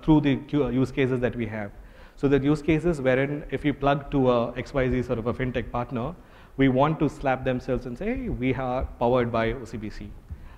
through 0.03 0.21
the 0.21 0.39
uh, 0.53 0.67
use 0.67 0.91
cases 0.91 1.21
that 1.21 1.35
we 1.35 1.45
have. 1.45 1.71
So 2.17 2.27
the 2.27 2.39
use 2.39 2.61
cases 2.61 2.99
wherein 2.99 3.45
if 3.49 3.63
you 3.63 3.73
plug 3.73 4.11
to 4.11 4.29
a 4.29 4.51
XYZ 4.53 5.05
sort 5.05 5.19
of 5.19 5.27
a 5.27 5.33
fintech 5.33 5.71
partner, 5.71 6.13
we 6.57 6.67
want 6.67 6.99
to 6.99 7.09
slap 7.09 7.45
themselves 7.45 7.85
and 7.85 7.97
say, 7.97 8.05
hey, 8.13 8.29
we 8.29 8.53
are 8.53 8.83
powered 8.99 9.31
by 9.31 9.53
OCBC. 9.53 10.09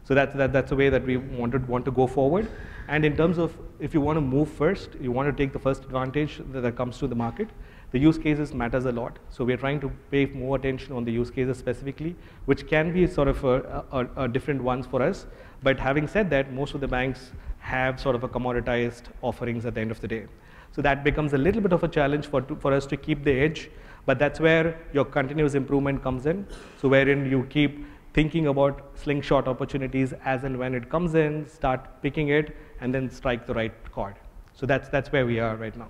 So 0.04 0.14
that's, 0.14 0.36
that, 0.36 0.52
that's 0.52 0.70
the 0.70 0.76
way 0.76 0.90
that 0.90 1.06
we 1.06 1.18
want 1.18 1.54
to, 1.54 1.60
want 1.60 1.86
to 1.86 1.92
go 1.92 2.08
forward. 2.08 2.50
And 2.88 3.06
in 3.06 3.16
terms 3.16 3.38
of 3.38 3.58
if 3.80 3.94
you 3.94 4.02
want 4.02 4.18
to 4.18 4.22
move 4.22 4.50
first, 4.50 4.90
you 5.00 5.12
want 5.12 5.36
to 5.36 5.44
take 5.44 5.54
the 5.54 5.60
first 5.60 5.86
advantage 5.86 6.42
that, 6.52 6.62
that 6.62 6.76
comes 6.76 6.98
to 6.98 7.08
the 7.08 7.16
market, 7.16 7.50
the 7.92 8.00
use 8.00 8.18
cases 8.18 8.54
matters 8.54 8.86
a 8.86 8.92
lot. 8.92 9.20
So 9.30 9.46
we're 9.46 9.58
trying 9.58 9.80
to 9.82 9.92
pay 10.12 10.26
more 10.26 10.58
attention 10.58 10.94
on 10.94 11.06
the 11.06 11.12
use 11.12 11.30
cases 11.30 11.58
specifically, 11.58 12.16
which 12.46 12.68
can 12.68 12.92
be 12.92 13.08
sort 13.08 13.28
of 13.28 13.44
a, 13.44 13.86
a, 13.92 14.24
a 14.24 14.28
different 14.28 14.62
ones 14.62 14.86
for 14.86 15.02
us. 15.02 15.26
But 15.62 15.80
having 15.80 16.08
said 16.08 16.30
that, 16.32 16.52
most 16.52 16.74
of 16.74 16.82
the 16.82 16.88
banks 16.88 17.32
have 17.60 18.00
sort 18.00 18.16
of 18.16 18.24
a 18.24 18.28
commoditized 18.28 19.04
offerings 19.22 19.66
at 19.66 19.76
the 19.76 19.82
end 19.82 19.92
of 19.92 20.02
the 20.02 20.08
day. 20.08 20.26
So 20.72 20.82
that 20.82 21.04
becomes 21.04 21.34
a 21.34 21.38
little 21.38 21.62
bit 21.62 21.72
of 21.72 21.84
a 21.84 21.88
challenge 21.88 22.26
for, 22.26 22.42
to, 22.42 22.56
for 22.56 22.74
us 22.74 22.86
to 22.88 22.98
keep 22.98 23.24
the 23.24 23.32
edge, 23.32 23.70
but 24.06 24.18
that's 24.18 24.40
where 24.40 24.78
your 24.92 25.06
continuous 25.06 25.54
improvement 25.54 26.02
comes 26.02 26.26
in. 26.26 26.48
So 26.82 26.90
wherein 26.90 27.30
you 27.30 27.46
keep 27.50 27.86
thinking 28.14 28.48
about 28.48 28.92
slingshot 28.96 29.48
opportunities 29.48 30.14
as 30.24 30.44
and 30.44 30.58
when 30.58 30.74
it 30.76 30.90
comes 30.90 31.16
in, 31.16 31.48
start 31.48 32.02
picking 32.02 32.30
it, 32.30 32.56
and 32.80 32.94
then 32.94 33.10
strike 33.10 33.48
the 33.48 33.54
right 33.54 33.74
chord. 33.92 34.16
So 34.54 34.66
that's, 34.66 34.90
that's 34.90 35.12
where 35.12 35.26
we 35.26 35.40
are 35.40 35.56
right 35.56 35.76
now. 35.76 35.88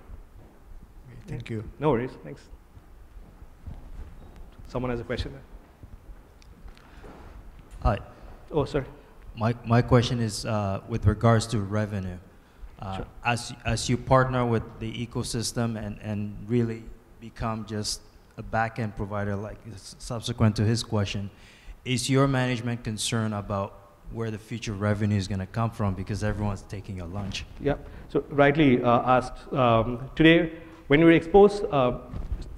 Okay, 1.09 1.19
thank 1.27 1.49
you. 1.49 1.63
No 1.79 1.89
worries, 1.91 2.12
thanks. 2.23 2.41
Someone 4.67 4.89
has 4.91 4.99
a 4.99 5.03
question 5.03 5.33
there? 5.33 5.41
Hi. 7.83 7.99
Oh, 8.51 8.65
sorry. 8.65 8.86
My, 9.36 9.53
my 9.65 9.81
question 9.81 10.19
is 10.19 10.45
uh, 10.45 10.81
with 10.88 11.05
regards 11.05 11.45
to 11.47 11.59
revenue. 11.59 12.17
Uh, 12.79 12.97
Sure. 12.97 13.05
as, 13.25 13.53
as 13.65 13.89
you 13.89 13.97
partner 13.97 14.45
with 14.45 14.63
the 14.79 14.91
ecosystem 15.07 15.77
and, 15.81 15.97
and 16.01 16.36
really 16.47 16.83
become 17.21 17.65
just 17.65 18.01
a 18.38 18.43
back-end 18.43 18.95
provider, 18.97 19.36
like 19.36 19.57
s- 19.73 19.95
subsequent 19.99 20.55
to 20.57 20.63
his 20.65 20.83
question, 20.83 21.29
is 21.86 22.10
your 22.10 22.28
management 22.28 22.84
concerned 22.84 23.34
about 23.34 23.80
where 24.12 24.32
the 24.32 24.38
future 24.38 24.74
revenue 24.74 25.17
is 25.17 25.28
going 25.28 25.39
to 25.39 25.46
come 25.46 25.72
from 25.72 25.93
because 25.96 26.24
everyone's 26.24 26.62
taking 26.63 26.98
your 26.98 27.08
lunch? 27.08 27.46
Yeah. 27.60 27.76
So 28.10 28.24
rightly 28.30 28.82
uh, 28.82 29.02
asked. 29.02 29.52
Um, 29.54 30.10
today, 30.15 30.54
when 30.88 31.00
we 31.00 31.06
were 31.06 31.12
exposed, 31.12 31.65
uh, 31.72 32.00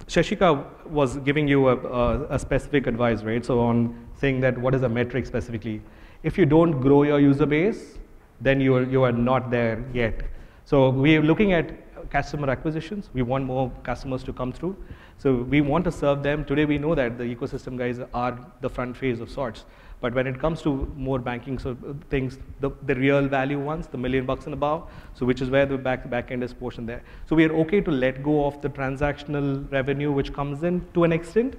Seshika 0.06 0.86
was 0.86 1.16
giving 1.18 1.48
you 1.48 1.68
a, 1.68 1.76
a, 1.76 2.34
a 2.34 2.38
specific 2.38 2.86
advice, 2.86 3.22
right? 3.22 3.44
So 3.44 3.60
on 3.60 4.06
saying 4.18 4.40
that 4.40 4.56
what 4.58 4.74
is 4.74 4.82
a 4.82 4.88
metric 4.88 5.26
specifically. 5.26 5.82
If 6.22 6.38
you 6.38 6.46
don't 6.46 6.80
grow 6.80 7.02
your 7.02 7.20
user 7.20 7.46
base, 7.46 7.98
then 8.40 8.60
you 8.60 8.76
are, 8.76 8.82
you 8.82 9.02
are 9.02 9.12
not 9.12 9.50
there 9.50 9.84
yet. 9.92 10.22
So 10.64 10.90
we 10.90 11.16
are 11.16 11.22
looking 11.22 11.52
at 11.52 11.85
customer 12.10 12.50
acquisitions. 12.50 13.10
We 13.12 13.22
want 13.22 13.44
more 13.44 13.70
customers 13.82 14.22
to 14.24 14.32
come 14.32 14.52
through. 14.52 14.76
So 15.18 15.34
we 15.34 15.60
want 15.60 15.84
to 15.84 15.92
serve 15.92 16.22
them. 16.22 16.44
Today 16.44 16.64
we 16.64 16.78
know 16.78 16.94
that 16.94 17.18
the 17.18 17.24
ecosystem 17.24 17.76
guys 17.76 18.00
are 18.12 18.38
the 18.60 18.68
front 18.68 18.96
phase 18.96 19.20
of 19.20 19.30
sorts. 19.30 19.64
But 20.00 20.14
when 20.14 20.26
it 20.26 20.38
comes 20.38 20.60
to 20.62 20.92
more 20.96 21.18
banking 21.18 21.58
so 21.58 21.76
things, 22.10 22.38
the, 22.60 22.70
the 22.84 22.94
real 22.94 23.26
value 23.26 23.58
ones, 23.58 23.86
the 23.86 23.96
million 23.96 24.26
bucks 24.26 24.44
and 24.44 24.52
above, 24.52 24.90
so 25.14 25.24
which 25.24 25.40
is 25.40 25.48
where 25.48 25.64
the 25.64 25.78
back, 25.78 26.08
back 26.10 26.30
end 26.30 26.44
is 26.44 26.52
portion 26.52 26.84
there. 26.84 27.02
So 27.26 27.34
we 27.34 27.46
are 27.46 27.52
okay 27.60 27.80
to 27.80 27.90
let 27.90 28.22
go 28.22 28.44
of 28.46 28.60
the 28.60 28.68
transactional 28.68 29.70
revenue 29.72 30.12
which 30.12 30.32
comes 30.34 30.62
in 30.64 30.86
to 30.92 31.04
an 31.04 31.12
extent, 31.12 31.56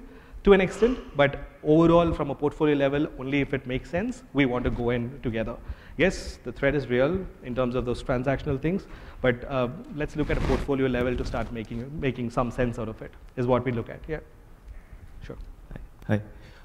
to 0.48 0.54
an 0.54 0.62
extent, 0.62 0.98
but 1.14 1.40
overall 1.62 2.12
from 2.18 2.30
a 2.30 2.34
portfolio 2.34 2.74
level, 2.74 3.06
only 3.18 3.40
if 3.40 3.52
it 3.52 3.66
makes 3.66 3.90
sense, 3.90 4.22
we 4.32 4.46
want 4.46 4.64
to 4.64 4.70
go 4.70 4.90
in 4.90 5.20
together. 5.22 5.56
Yes, 5.98 6.38
the 6.44 6.52
threat 6.52 6.74
is 6.74 6.86
real 6.88 7.18
in 7.42 7.54
terms 7.54 7.74
of 7.74 7.84
those 7.84 8.02
transactional 8.02 8.60
things, 8.66 8.86
but 9.20 9.44
uh, 9.44 9.68
let's 9.94 10.16
look 10.16 10.30
at 10.30 10.38
a 10.38 10.40
portfolio 10.52 10.86
level 10.86 11.16
to 11.16 11.24
start 11.24 11.52
making, 11.52 11.80
making 12.00 12.30
some 12.30 12.50
sense 12.50 12.78
out 12.78 12.88
of 12.88 13.02
it, 13.02 13.12
is 13.36 13.46
what 13.46 13.64
we 13.64 13.72
look 13.72 13.90
at, 13.90 14.00
yeah. 14.08 14.20
Sure. 15.22 15.36
Hi. 16.06 16.22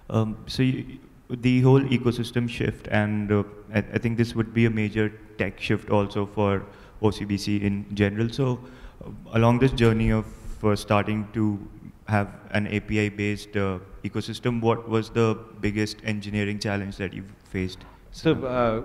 Um, 0.09 0.37
so 0.47 0.63
you, 0.63 0.99
the 1.29 1.61
whole 1.61 1.81
ecosystem 1.81 2.47
shift, 2.47 2.87
and 2.89 3.31
uh, 3.31 3.43
I, 3.73 3.79
I 3.79 3.97
think 3.97 4.17
this 4.17 4.33
would 4.35 4.53
be 4.53 4.65
a 4.65 4.69
major 4.69 5.11
tech 5.37 5.59
shift 5.59 5.89
also 5.89 6.25
for 6.25 6.63
OCBC 7.01 7.61
in 7.61 7.85
general. 7.93 8.29
So 8.29 8.59
uh, 9.03 9.09
along 9.33 9.59
this 9.59 9.71
journey 9.71 10.11
of 10.11 10.25
uh, 10.63 10.75
starting 10.75 11.27
to 11.33 11.59
have 12.07 12.27
an 12.51 12.67
API-based 12.67 13.55
uh, 13.55 13.79
ecosystem, 14.03 14.61
what 14.61 14.87
was 14.89 15.09
the 15.09 15.37
biggest 15.61 15.97
engineering 16.03 16.59
challenge 16.59 16.97
that 16.97 17.13
you've 17.13 17.33
faced? 17.45 17.79
So, 18.11 18.33
uh, 18.45 18.83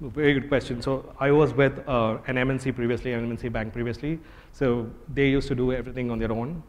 very 0.00 0.34
good 0.34 0.48
question. 0.48 0.82
So, 0.82 1.14
I 1.20 1.30
was 1.30 1.54
with 1.54 1.86
uh, 1.88 2.18
an 2.26 2.36
MNC 2.36 2.74
previously, 2.74 3.12
an 3.12 3.36
MNC 3.36 3.52
bank 3.52 3.72
previously. 3.72 4.18
So, 4.52 4.90
they 5.14 5.28
used 5.28 5.46
to 5.48 5.54
do 5.54 5.72
everything 5.72 6.10
on 6.10 6.18
their 6.18 6.32
own. 6.32 6.62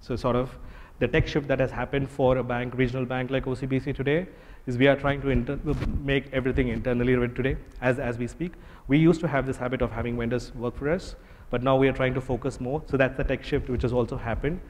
So, 0.00 0.16
sort 0.16 0.34
of 0.34 0.50
the 0.98 1.06
tech 1.06 1.28
shift 1.28 1.46
that 1.48 1.60
has 1.60 1.70
happened 1.70 2.10
for 2.10 2.38
a 2.38 2.42
bank, 2.42 2.74
regional 2.74 3.04
bank 3.04 3.30
like 3.30 3.44
OCBC 3.44 3.94
today, 3.94 4.26
is 4.66 4.76
we 4.76 4.88
are 4.88 4.96
trying 4.96 5.20
to 5.22 5.28
inter- 5.28 5.60
make 6.02 6.32
everything 6.32 6.68
internally 6.68 7.14
today 7.28 7.56
as, 7.80 8.00
as 8.00 8.18
we 8.18 8.26
speak. 8.26 8.54
We 8.88 8.98
used 8.98 9.20
to 9.20 9.28
have 9.28 9.46
this 9.46 9.56
habit 9.56 9.82
of 9.82 9.92
having 9.92 10.18
vendors 10.18 10.52
work 10.54 10.76
for 10.76 10.90
us, 10.90 11.14
but 11.50 11.62
now 11.62 11.76
we 11.76 11.86
are 11.86 11.92
trying 11.92 12.14
to 12.14 12.20
focus 12.20 12.58
more. 12.58 12.82
So, 12.86 12.96
that's 12.96 13.16
the 13.16 13.24
tech 13.24 13.44
shift 13.44 13.68
which 13.68 13.82
has 13.82 13.92
also 13.92 14.16
happened. 14.16 14.60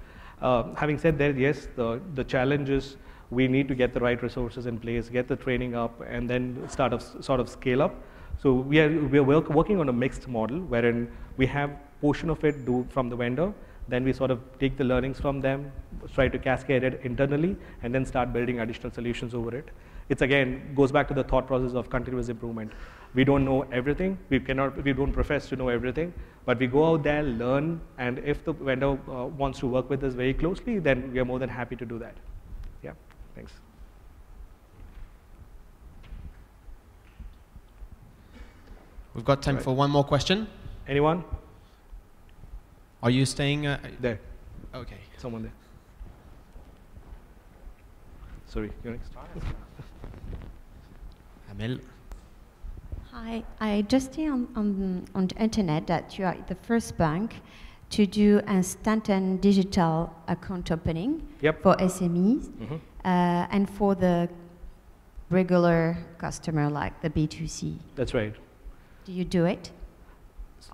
Uh, 0.41 0.75
having 0.75 0.99
said 0.99 1.19
that, 1.19 1.37
yes, 1.37 1.69
the, 1.77 2.01
the 2.15 2.25
challenge 2.25 2.69
is 2.69 2.97
we 3.31 3.49
need 3.49 3.69
to 3.69 3.75
get 3.75 3.95
the 3.95 4.01
right 4.01 4.23
resources 4.23 4.67
in 4.67 4.79
place, 4.79 5.09
get 5.09 5.27
the 5.29 5.37
training 5.37 5.75
up, 5.75 6.01
and 6.09 6.29
then 6.29 6.69
start 6.69 6.93
of, 6.93 7.03
sort 7.03 7.41
of 7.41 7.49
scale 7.49 7.83
up. 7.83 7.95
So 8.39 8.53
we 8.53 8.81
are, 8.81 8.91
we 9.07 9.19
are 9.19 9.23
work, 9.23 9.49
working 9.49 9.81
on 9.81 9.89
a 9.89 9.93
mixed 9.93 10.29
model 10.29 10.61
wherein 10.61 11.11
we 11.37 11.47
have 11.47 11.71
portion 12.01 12.29
of 12.29 12.45
it 12.45 12.67
do 12.67 12.87
from 12.91 13.09
the 13.09 13.17
vendor, 13.17 13.53
then 13.89 14.05
we 14.05 14.13
sort 14.13 14.31
of 14.31 14.41
take 14.59 14.77
the 14.77 14.85
learnings 14.85 15.19
from 15.19 15.41
them, 15.41 15.73
try 16.15 16.29
to 16.29 16.39
cascade 16.39 16.85
it 16.85 17.01
internally, 17.03 17.57
and 17.83 17.95
then 17.95 18.05
start 18.05 18.33
building 18.33 18.61
additional 18.61 18.93
solutions 18.93 19.35
over 19.35 19.57
it. 19.57 19.69
It's 20.09 20.23
again 20.23 20.73
goes 20.75 20.93
back 20.93 21.09
to 21.09 21.15
the 21.15 21.25
thought 21.25 21.47
process 21.47 21.75
of 21.75 21.91
continuous 21.91 22.29
improvement. 22.29 22.73
We 23.15 23.25
don't 23.25 23.45
know 23.45 23.63
everything. 23.73 24.19
We 24.29 24.39
cannot. 24.41 24.83
We 24.85 24.93
don't 24.93 25.13
profess 25.13 25.49
to 25.49 25.57
know 25.57 25.69
everything. 25.69 26.13
But 26.45 26.59
we 26.61 26.67
go 26.69 26.85
out 26.93 27.03
there, 27.03 27.23
learn, 27.25 27.81
and 27.99 28.19
if 28.21 28.45
the 28.45 28.53
vendor 28.53 28.91
uh, 28.91 29.27
wants 29.27 29.59
to 29.61 29.67
work 29.67 29.91
with 29.91 30.05
us 30.05 30.15
very 30.15 30.33
closely, 30.35 30.79
then 30.79 31.13
we 31.13 31.19
are 31.19 31.25
more 31.25 31.39
than 31.41 31.49
happy 31.49 31.75
to 31.77 31.85
do 31.85 31.99
that. 31.99 32.15
Yeah. 32.83 32.93
Thanks. 33.35 33.53
We've 39.15 39.25
got 39.25 39.43
time 39.43 39.57
Right. 39.57 39.65
for 39.65 39.75
one 39.75 39.91
more 39.91 40.05
question. 40.05 40.47
Anyone? 40.87 41.25
Are 43.03 43.11
you 43.11 43.25
staying? 43.25 43.67
Uh, 43.67 43.79
There. 44.01 44.21
okay. 44.75 44.99
Someone 45.17 45.43
there. 45.43 45.53
Sorry, 48.47 48.71
you're 48.85 48.93
next. 48.93 49.11
Amel. 51.59 51.79
Hi, 53.13 53.43
I 53.61 53.83
just 53.89 54.15
see 54.15 54.29
on, 54.29 54.49
on, 54.57 55.07
on 55.15 55.27
the 55.29 55.37
internet 55.37 55.87
that 55.87 56.19
you 56.19 56.25
are 56.27 56.37
the 56.49 56.55
first 56.55 56.97
bank 56.99 57.37
to 57.91 58.05
do 58.07 58.41
instant 58.49 59.09
and 59.09 59.41
digital 59.41 60.13
account 60.29 60.71
opening 60.71 61.23
Yep. 61.41 61.63
for 61.63 61.77
SMEs 61.81 62.49
Mhm. 62.61 62.81
uh, 63.05 63.47
and 63.51 63.71
for 63.71 63.95
the 63.95 64.29
regular 65.31 65.97
customer 66.19 66.69
like 66.69 67.01
the 67.01 67.09
B2C. 67.11 67.77
That's 67.95 68.13
right. 68.13 68.35
Do 69.05 69.13
you 69.13 69.25
do 69.25 69.45
it? 69.47 69.71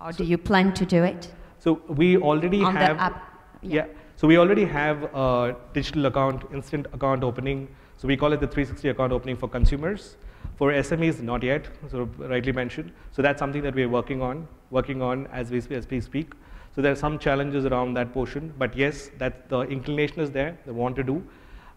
Or 0.03 0.11
So- 0.11 0.17
do 0.17 0.23
you 0.25 0.37
plan 0.37 0.73
to 0.73 0.85
do 0.85 1.03
it? 1.03 1.31
So 1.59 1.79
we 1.87 2.17
already 2.17 2.61
on 2.63 2.75
have. 2.75 2.97
the 2.97 3.03
app? 3.03 3.23
Yeah. 3.61 3.85
So 4.17 4.27
we 4.27 4.37
already 4.37 4.65
have 4.65 5.03
a 5.13 5.55
digital 5.73 6.05
account, 6.07 6.43
instant 6.51 6.87
account 6.93 7.23
opening. 7.23 7.67
So 7.97 8.07
we 8.07 8.17
call 8.17 8.33
it 8.33 8.39
the 8.41 8.47
360 8.47 8.89
account 8.89 9.13
opening 9.13 9.37
for 9.37 9.47
consumers. 9.47 10.17
For 10.55 10.71
SMEs, 10.71 11.21
not 11.21 11.43
yet. 11.43 11.67
So 11.89 12.09
rightly 12.17 12.51
mentioned. 12.51 12.91
So 13.11 13.21
that's 13.21 13.39
something 13.39 13.61
that 13.63 13.73
we're 13.73 13.89
working 13.89 14.21
on, 14.21 14.47
working 14.69 15.01
on 15.01 15.27
as 15.27 15.51
we 15.51 15.61
as 15.75 15.89
we 15.89 15.99
speak. 16.01 16.33
So 16.75 16.81
there 16.81 16.91
are 16.91 16.95
some 16.95 17.19
challenges 17.19 17.65
around 17.65 17.93
that 17.95 18.13
portion, 18.13 18.53
but 18.57 18.75
yes, 18.75 19.11
that 19.19 19.47
the 19.49 19.61
inclination 19.61 20.21
is 20.21 20.31
there. 20.31 20.57
They 20.65 20.71
want 20.71 20.95
to 20.95 21.03
do, 21.03 21.23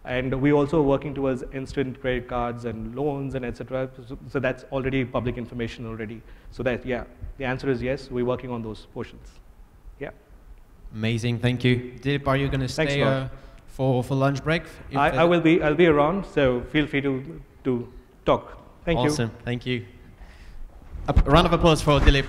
and 0.04 0.40
we 0.40 0.52
also 0.52 0.80
are 0.80 0.82
working 0.82 1.14
towards 1.14 1.42
instant 1.52 2.00
credit 2.00 2.28
cards 2.28 2.64
and 2.64 2.94
loans 2.94 3.34
and 3.34 3.44
etc. 3.44 3.90
So, 4.08 4.18
so 4.28 4.40
that's 4.40 4.64
already 4.72 5.04
public 5.04 5.36
information 5.36 5.86
already. 5.86 6.22
So 6.50 6.62
that 6.62 6.86
yeah, 6.86 7.04
the 7.36 7.44
answer 7.44 7.70
is 7.70 7.82
yes. 7.82 8.10
We're 8.10 8.24
working 8.24 8.50
on 8.50 8.62
those 8.62 8.86
portions. 8.94 9.28
Yeah. 10.00 10.10
Amazing. 10.94 11.40
Thank 11.40 11.64
you. 11.64 11.94
Dilip, 12.00 12.26
are 12.26 12.36
you 12.36 12.48
going 12.48 12.60
to 12.60 12.68
stay 12.68 13.02
uh, 13.02 13.28
for, 13.66 14.02
for 14.02 14.14
lunch 14.14 14.42
break? 14.42 14.62
I, 14.94 15.10
I 15.10 15.24
will 15.24 15.40
be 15.40 15.62
I'll 15.62 15.74
be 15.74 15.86
around, 15.86 16.24
so 16.24 16.62
feel 16.72 16.86
free 16.86 17.02
to 17.02 17.42
to 17.64 17.92
talk. 18.24 18.65
Thank 18.86 19.00
you. 19.00 19.10
awesome. 19.10 19.30
Thank 19.44 19.66
you. 19.66 19.84
A 21.08 21.12
round 21.12 21.46
of 21.46 21.52
applause 21.52 21.82
for 21.82 21.98
Dilip. 21.98 22.26